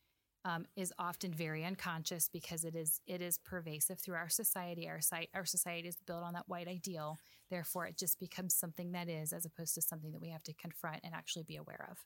um, 0.45 0.65
is 0.75 0.93
often 0.99 1.33
very 1.33 1.65
unconscious 1.65 2.29
because 2.31 2.63
it 2.63 2.75
is 2.75 3.01
it 3.07 3.21
is 3.21 3.39
pervasive 3.39 3.99
through 3.99 4.15
our 4.15 4.29
society. 4.29 4.87
Our 4.87 5.01
site 5.01 5.29
our 5.33 5.43
society 5.43 5.87
is 5.87 5.97
built 6.05 6.23
on 6.23 6.33
that 6.33 6.47
white 6.47 6.67
ideal. 6.67 7.17
Therefore, 7.49 7.87
it 7.87 7.97
just 7.97 8.19
becomes 8.19 8.53
something 8.53 8.91
that 8.91 9.09
is, 9.09 9.33
as 9.33 9.45
opposed 9.45 9.73
to 9.75 9.81
something 9.81 10.11
that 10.11 10.21
we 10.21 10.29
have 10.29 10.43
to 10.43 10.53
confront 10.53 11.01
and 11.03 11.13
actually 11.13 11.43
be 11.43 11.55
aware 11.57 11.87
of. 11.91 11.97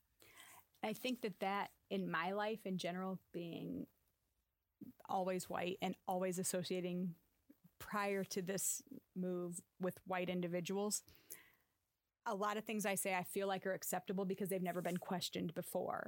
I 0.81 0.93
think 0.93 1.21
that 1.21 1.39
that 1.41 1.69
in 1.89 2.09
my 2.09 2.31
life 2.31 2.65
in 2.65 2.77
general, 2.77 3.19
being 3.33 3.85
always 5.09 5.49
white 5.49 5.77
and 5.81 5.95
always 6.07 6.39
associating 6.39 7.15
prior 7.79 8.23
to 8.23 8.41
this 8.41 8.81
move 9.15 9.59
with 9.81 9.99
white 10.07 10.29
individuals, 10.29 11.03
a 12.25 12.35
lot 12.35 12.55
of 12.55 12.63
things 12.63 12.85
I 12.85 12.95
say 12.95 13.13
I 13.15 13.23
feel 13.23 13.47
like 13.47 13.65
are 13.65 13.73
acceptable 13.73 14.23
because 14.23 14.47
they've 14.47 14.61
never 14.61 14.81
been 14.81 14.97
questioned 14.97 15.53
before. 15.55 16.07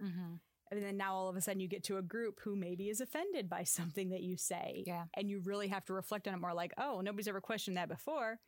And 0.71 0.81
then 0.81 0.97
now 0.97 1.13
all 1.13 1.29
of 1.29 1.35
a 1.35 1.41
sudden 1.41 1.59
you 1.59 1.67
get 1.67 1.83
to 1.85 1.97
a 1.97 2.01
group 2.01 2.39
who 2.43 2.55
maybe 2.55 2.89
is 2.89 3.01
offended 3.01 3.49
by 3.49 3.63
something 3.63 4.09
that 4.09 4.21
you 4.21 4.37
say. 4.37 4.83
Yeah. 4.87 5.03
And 5.15 5.29
you 5.29 5.41
really 5.43 5.67
have 5.67 5.85
to 5.85 5.93
reflect 5.93 6.27
on 6.27 6.33
it 6.33 6.37
more 6.37 6.53
like, 6.53 6.73
oh, 6.77 7.01
nobody's 7.01 7.27
ever 7.27 7.41
questioned 7.41 7.77
that 7.77 7.89
before 7.89 8.39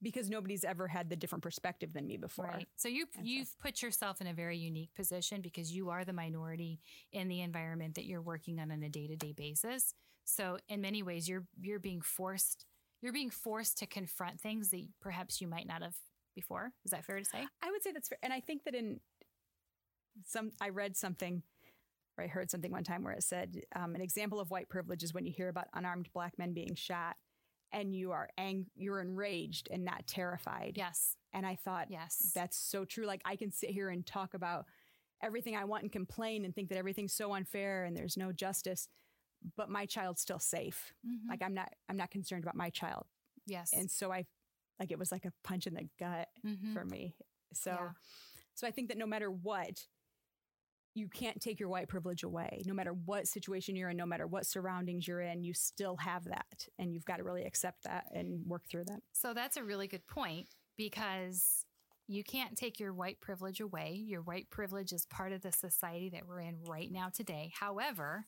because 0.00 0.28
nobody's 0.28 0.64
ever 0.64 0.88
had 0.88 1.10
the 1.10 1.16
different 1.16 1.42
perspective 1.42 1.92
than 1.92 2.06
me 2.06 2.16
before. 2.16 2.46
Right. 2.46 2.68
So 2.76 2.88
you've 2.88 3.08
And 3.16 3.26
you've 3.26 3.56
put 3.60 3.82
yourself 3.82 4.20
in 4.20 4.26
a 4.26 4.32
very 4.32 4.58
unique 4.58 4.94
position 4.94 5.40
because 5.40 5.72
you 5.72 5.90
are 5.90 6.04
the 6.04 6.12
minority 6.12 6.80
in 7.12 7.28
the 7.28 7.40
environment 7.40 7.94
that 7.96 8.04
you're 8.04 8.22
working 8.22 8.58
on 8.58 8.70
on 8.70 8.82
a 8.82 8.88
day 8.88 9.06
to 9.06 9.16
day 9.16 9.32
basis. 9.32 9.94
So 10.24 10.58
in 10.68 10.80
many 10.80 11.02
ways, 11.02 11.28
you're 11.28 11.44
you're 11.60 11.80
being 11.80 12.00
forced 12.00 12.64
you're 13.02 13.12
being 13.12 13.30
forced 13.30 13.78
to 13.78 13.86
confront 13.86 14.40
things 14.40 14.70
that 14.70 14.86
perhaps 15.00 15.40
you 15.40 15.48
might 15.48 15.66
not 15.66 15.82
have 15.82 15.96
before. 16.34 16.72
Is 16.84 16.92
that 16.92 17.04
fair 17.04 17.18
to 17.18 17.24
say? 17.24 17.46
I 17.62 17.70
would 17.70 17.82
say 17.82 17.92
that's 17.92 18.08
fair. 18.08 18.18
And 18.22 18.32
I 18.32 18.40
think 18.40 18.64
that 18.64 18.74
in 18.74 19.00
some, 20.24 20.52
I 20.60 20.68
read 20.68 20.96
something 20.96 21.42
or 22.18 22.24
I 22.24 22.26
heard 22.26 22.50
something 22.50 22.70
one 22.70 22.84
time 22.84 23.02
where 23.04 23.12
it 23.14 23.22
said 23.22 23.62
um, 23.74 23.94
an 23.94 24.00
example 24.00 24.40
of 24.40 24.50
white 24.50 24.68
privilege 24.68 25.02
is 25.02 25.14
when 25.14 25.24
you 25.24 25.32
hear 25.32 25.48
about 25.48 25.68
unarmed 25.74 26.08
black 26.12 26.38
men 26.38 26.52
being 26.52 26.74
shot 26.74 27.16
and 27.72 27.94
you 27.94 28.12
are 28.12 28.28
ang- 28.36 28.66
you're 28.74 29.00
enraged 29.00 29.68
and 29.70 29.84
not 29.84 30.06
terrified. 30.06 30.74
Yes. 30.76 31.16
And 31.32 31.46
I 31.46 31.56
thought, 31.56 31.86
Yes. 31.90 32.32
that's 32.34 32.56
so 32.56 32.84
true. 32.84 33.06
Like 33.06 33.22
I 33.24 33.36
can 33.36 33.50
sit 33.50 33.70
here 33.70 33.88
and 33.88 34.04
talk 34.06 34.34
about 34.34 34.66
everything 35.22 35.56
I 35.56 35.64
want 35.64 35.84
and 35.84 35.92
complain 35.92 36.44
and 36.44 36.54
think 36.54 36.68
that 36.68 36.76
everything's 36.78 37.14
so 37.14 37.32
unfair 37.32 37.84
and 37.84 37.96
there's 37.96 38.16
no 38.16 38.30
justice, 38.32 38.88
but 39.56 39.70
my 39.70 39.86
child's 39.86 40.20
still 40.20 40.38
safe. 40.38 40.92
Mhm. 41.06 41.28
Like 41.30 41.42
I'm 41.42 41.54
not, 41.54 41.72
I'm 41.88 41.96
not 41.96 42.10
concerned 42.10 42.44
about 42.44 42.56
my 42.56 42.70
child. 42.70 43.06
yes. 43.46 43.72
And 43.72 43.90
so 43.90 44.12
I, 44.12 44.26
like 44.78 44.90
it 44.92 44.98
was 44.98 45.10
like 45.12 45.24
a 45.24 45.32
punch 45.44 45.66
in 45.66 45.74
the 45.74 45.88
gut 45.98 46.28
Mhm. 46.44 46.72
for 46.74 46.84
me. 46.84 47.14
So, 47.54 47.70
Yeah. 47.70 47.92
so 48.54 48.66
I 48.66 48.70
think 48.70 48.88
that 48.88 48.98
no 48.98 49.06
matter 49.06 49.30
what, 49.30 49.86
you 50.94 51.08
can't 51.08 51.40
take 51.40 51.58
your 51.58 51.68
white 51.68 51.88
privilege 51.88 52.22
away. 52.22 52.62
No 52.66 52.74
matter 52.74 52.92
what 52.92 53.26
situation 53.26 53.76
you're 53.76 53.90
in, 53.90 53.96
no 53.96 54.06
matter 54.06 54.26
what 54.26 54.46
surroundings 54.46 55.08
you're 55.08 55.22
in, 55.22 55.42
you 55.42 55.54
still 55.54 55.96
have 55.96 56.24
that, 56.24 56.68
and 56.78 56.92
you've 56.92 57.04
got 57.04 57.16
to 57.16 57.24
really 57.24 57.44
accept 57.44 57.84
that 57.84 58.06
and 58.12 58.46
work 58.46 58.62
through 58.68 58.84
that. 58.84 59.00
So 59.12 59.32
that's 59.32 59.56
a 59.56 59.64
really 59.64 59.86
good 59.86 60.06
point 60.06 60.48
because 60.76 61.64
you 62.08 62.24
can't 62.24 62.56
take 62.56 62.78
your 62.78 62.92
white 62.92 63.20
privilege 63.20 63.60
away. 63.60 64.02
Your 64.04 64.20
white 64.20 64.50
privilege 64.50 64.92
is 64.92 65.06
part 65.06 65.32
of 65.32 65.40
the 65.40 65.52
society 65.52 66.10
that 66.10 66.26
we're 66.26 66.40
in 66.40 66.56
right 66.66 66.90
now 66.92 67.08
today. 67.08 67.52
However, 67.58 68.26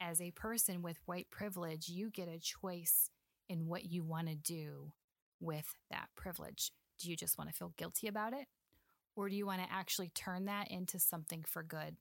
as 0.00 0.20
a 0.20 0.32
person 0.32 0.82
with 0.82 0.98
white 1.06 1.30
privilege, 1.30 1.88
you 1.88 2.10
get 2.10 2.28
a 2.28 2.38
choice 2.38 3.08
in 3.48 3.66
what 3.66 3.84
you 3.86 4.02
want 4.02 4.28
to 4.28 4.34
do 4.34 4.92
with 5.40 5.74
that 5.90 6.08
privilege. 6.16 6.72
Do 6.98 7.08
you 7.08 7.16
just 7.16 7.38
want 7.38 7.50
to 7.50 7.56
feel 7.56 7.72
guilty 7.76 8.06
about 8.06 8.32
it? 8.32 8.46
Or 9.16 9.28
do 9.28 9.36
you 9.36 9.46
want 9.46 9.62
to 9.62 9.70
actually 9.70 10.08
turn 10.10 10.46
that 10.46 10.70
into 10.70 10.98
something 10.98 11.44
for 11.44 11.62
good? 11.62 11.96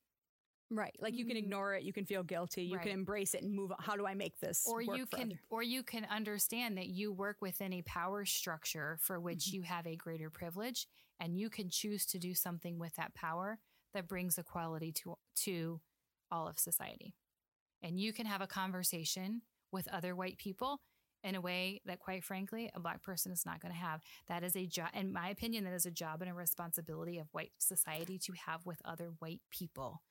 Right. 0.69 0.95
Like 1.02 1.17
you 1.17 1.26
can 1.26 1.36
Mm. 1.36 1.39
ignore 1.43 1.76
it, 1.76 1.84
you 1.84 1.91
can 1.91 2.06
feel 2.06 2.24
guilty, 2.24 2.63
you 2.63 2.78
Right. 2.78 2.84
can 2.84 2.93
embrace 2.93 3.34
it 3.36 3.43
and 3.43 3.54
move 3.54 3.71
on. 3.71 3.78
How 3.82 3.97
do 3.97 4.06
I 4.06 4.13
make 4.13 4.39
this? 4.39 4.65
or 4.67 4.82
you 4.82 5.06
can 5.06 5.32
other- 5.32 5.41
or 5.50 5.63
you 5.63 5.84
can 5.84 6.06
understand 6.06 6.78
that 6.78 6.88
you 6.88 7.12
work 7.12 7.41
within 7.41 7.74
a 7.74 7.82
power 7.82 8.24
structure 8.26 8.97
for 9.02 9.19
which 9.19 9.47
Mhm. 9.47 9.54
you 9.54 9.63
have 9.63 9.86
a 9.86 9.95
greater 9.97 10.30
privilege 10.30 10.88
and 11.19 11.38
you 11.38 11.50
can 11.50 11.69
choose 11.69 12.06
to 12.06 12.19
do 12.19 12.34
something 12.34 12.80
with 12.80 12.95
that 12.95 13.13
power 13.13 13.60
that 13.93 14.08
brings 14.08 14.38
equality 14.38 14.93
to 14.93 15.17
to 15.36 15.82
all 16.32 16.47
of 16.47 16.58
society 16.60 17.15
and 17.82 18.00
you 18.00 18.13
can 18.13 18.26
have 18.28 18.41
a 18.41 18.47
conversation 18.47 19.43
with 19.71 19.88
other 19.89 20.15
white 20.15 20.38
people 20.38 20.82
in 21.24 21.36
a 21.36 21.42
way 21.42 21.82
that 21.86 22.00
quite 22.00 22.24
frankly 22.24 22.70
a 22.76 22.80
black 22.80 23.02
person 23.04 23.32
is 23.32 23.46
not 23.46 23.60
going 23.62 23.72
to 23.74 23.78
have 23.80 24.02
that 24.28 24.44
is 24.44 24.56
a 24.56 24.66
job 24.66 24.90
in 24.94 25.12
my 25.14 25.30
opinion 25.30 25.64
that 25.64 25.74
is 25.74 25.86
a 25.86 25.92
job 25.92 26.22
and 26.22 26.30
a 26.32 26.34
responsibility 26.34 27.18
of 27.20 27.28
white 27.32 27.52
society 27.60 28.18
to 28.18 28.34
have 28.48 28.66
with 28.66 28.82
other 28.86 29.12
white 29.20 29.42
people 29.52 30.02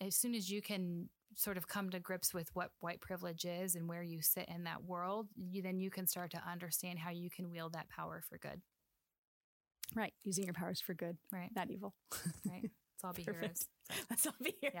as 0.00 0.14
soon 0.14 0.34
as 0.34 0.50
you 0.50 0.60
can 0.62 1.08
sort 1.34 1.56
of 1.56 1.66
come 1.68 1.90
to 1.90 1.98
grips 2.00 2.32
with 2.32 2.48
what 2.54 2.70
white 2.80 3.00
privilege 3.00 3.44
is 3.44 3.74
and 3.74 3.88
where 3.88 4.02
you 4.02 4.22
sit 4.22 4.48
in 4.48 4.64
that 4.64 4.82
world, 4.84 5.26
you 5.36 5.60
then 5.60 5.78
you 5.80 5.90
can 5.90 6.06
start 6.06 6.30
to 6.30 6.40
understand 6.50 6.98
how 6.98 7.10
you 7.10 7.28
can 7.28 7.50
wield 7.50 7.72
that 7.74 7.88
power 7.90 8.22
for 8.28 8.38
good. 8.38 8.62
right. 9.94 10.12
Using 10.24 10.44
your 10.44 10.54
powers 10.54 10.80
for 10.80 10.94
good, 10.94 11.16
Right. 11.32 11.50
not 11.54 11.70
evil. 11.70 11.94
Right. 12.48 12.62
Let's 12.62 13.04
all 13.04 13.12
be 13.12 13.22
Perfect. 13.24 13.42
heroes. 13.42 13.66
Let's 14.10 14.26
all 14.26 14.34
be 14.42 14.54
heroes. 14.60 14.78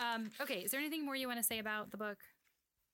Yeah. 0.00 0.14
Um, 0.14 0.30
okay. 0.40 0.60
Is 0.60 0.70
there 0.70 0.80
anything 0.80 1.04
more 1.04 1.16
you 1.16 1.26
want 1.28 1.40
to 1.40 1.44
say 1.46 1.58
about 1.58 1.90
the 1.90 1.96
book? 1.96 2.18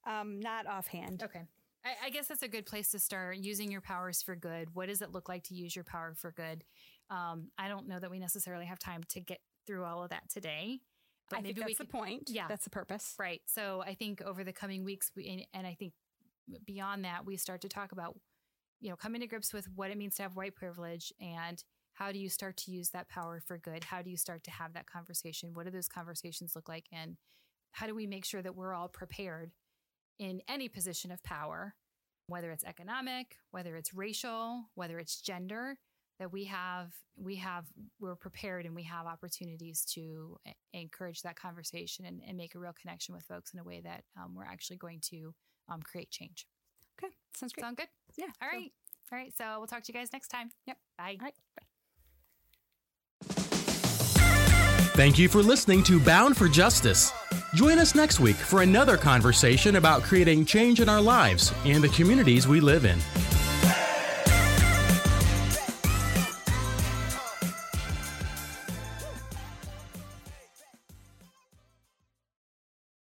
Um, 0.07 0.41
not 0.41 0.67
offhand. 0.67 1.23
Okay. 1.23 1.43
I, 1.85 2.07
I 2.07 2.11
guess 2.11 2.29
that's 2.29 2.43
a 2.43 2.49
good 2.49 2.67
place 2.67 2.91
to 2.91 2.99
start 2.99 3.39
using 3.39 3.71
your 3.71 3.81
powers 3.81 4.23
for 4.23 4.37
good. 4.37 4.75
What 4.75 4.89
does 4.89 5.03
it 5.03 5.13
look 5.13 5.29
like 5.29 5.45
to 5.45 5.55
use 5.55 5.75
your 5.75 5.85
power 5.85 6.15
for 6.17 6.33
good? 6.33 6.65
Um, 7.11 7.49
I 7.59 7.69
don't 7.69 7.89
know 7.89 7.99
that 7.99 8.11
we 8.11 8.19
necessarily 8.19 8.67
have 8.67 8.79
time 8.79 9.03
to 9.09 9.21
get 9.21 9.41
through 9.67 9.85
all 9.85 10.03
of 10.03 10.11
that 10.11 10.29
today. 10.31 10.81
But 11.29 11.39
I 11.39 11.43
think 11.43 11.57
maybe 11.57 11.61
that's 11.61 11.81
we 11.81 11.85
the 11.87 11.91
point. 11.91 12.31
Yeah. 12.31 12.47
That's 12.49 12.65
the 12.65 12.71
purpose. 12.71 13.15
Right. 13.19 13.41
So 13.47 13.83
I 13.87 13.95
think 13.95 14.23
over 14.23 14.45
the 14.45 14.53
coming 14.53 14.85
weeks, 14.85 15.11
we, 15.17 15.29
and, 15.29 15.47
and 15.55 15.67
I 15.67 15.75
think 15.75 15.93
beyond 16.67 17.05
that, 17.05 17.25
we 17.25 17.37
start 17.37 17.63
to 17.63 17.69
talk 17.69 17.93
about, 17.93 18.19
you 18.81 18.91
know, 18.91 18.97
coming 18.97 19.21
to 19.21 19.27
grips 19.27 19.53
with 19.53 19.69
what 19.75 19.91
it 19.91 19.97
means 19.97 20.17
to 20.17 20.23
have 20.23 20.37
white 20.37 20.55
privilege 20.55 21.13
and 21.21 21.63
how 21.95 22.11
do 22.11 22.19
you 22.19 22.29
start 22.29 22.57
to 22.59 22.71
use 22.71 22.91
that 22.91 23.09
power 23.09 23.41
for 23.47 23.59
good? 23.59 23.85
How 23.85 24.03
do 24.03 24.11
you 24.11 24.17
start 24.17 24.45
to 24.45 24.51
have 24.51 24.73
that 24.75 24.87
conversation? 24.87 25.55
What 25.55 25.67
do 25.67 25.71
those 25.71 25.89
conversations 25.89 26.57
look 26.57 26.69
like? 26.69 26.87
And 26.91 27.17
how 27.71 27.87
do 27.87 27.95
we 27.95 28.07
make 28.07 28.25
sure 28.25 28.43
that 28.43 28.57
we're 28.57 28.75
all 28.75 28.89
prepared 28.89 29.53
in 30.23 30.41
any 30.47 30.69
position 30.69 31.11
of 31.11 31.21
power, 31.25 31.75
whether 32.29 32.53
it's 32.53 32.63
economic, 32.63 33.37
whether 33.51 33.75
it's 33.75 33.93
racial, 33.93 34.71
whether 34.77 35.01
it's 35.01 35.21
gender, 35.21 35.77
that 36.21 36.33
we 36.33 36.45
have 36.45 36.93
we 37.17 37.35
have 37.37 37.65
we're 37.99 38.15
prepared 38.15 38.65
and 38.65 38.77
we 38.77 38.85
have 38.85 39.07
opportunities 39.07 39.85
to 39.85 40.37
encourage 40.73 41.23
that 41.23 41.35
conversation 41.35 42.05
and, 42.05 42.23
and 42.27 42.37
make 42.37 42.55
a 42.55 42.59
real 42.61 42.75
connection 42.81 43.13
with 43.15 43.25
folks 43.25 43.53
in 43.53 43.59
a 43.59 43.65
way 43.65 43.81
that 43.81 44.05
um, 44.17 44.33
we're 44.37 44.45
actually 44.45 44.77
going 44.77 45.01
to 45.01 45.35
um, 45.69 45.83
create 45.83 46.11
change. 46.11 46.47
Okay. 47.03 47.13
Sounds 47.35 47.53
great. 47.53 47.65
Sound 47.65 47.77
good? 47.77 47.89
Yeah. 48.17 48.27
All 48.41 48.49
so 48.53 48.57
right. 48.57 48.73
All 49.11 49.19
right. 49.19 49.33
So 49.37 49.45
we'll 49.59 49.67
talk 49.67 49.83
to 49.83 49.93
you 49.93 49.99
guys 49.99 50.13
next 50.13 50.29
time. 50.29 50.53
Yep. 50.69 50.77
Bye. 50.97 51.17
All 51.21 51.27
right. 51.27 51.35
Thank 54.95 55.19
you 55.19 55.29
for 55.29 55.43
listening 55.43 55.83
to 55.85 55.99
Bound 55.99 56.37
for 56.37 56.49
Justice. 56.49 57.13
Join 57.55 57.79
us 57.79 57.95
next 57.95 58.19
week 58.19 58.37
for 58.37 58.63
another 58.63 58.97
conversation 58.97 59.77
about 59.77 60.03
creating 60.03 60.47
change 60.47 60.81
in 60.81 60.89
our 60.89 61.03
lives 61.03 61.53
and 61.67 61.85
the 61.85 61.89
communities 61.91 62.49
we 62.49 62.61
live 62.61 62.87
in. 62.87 62.99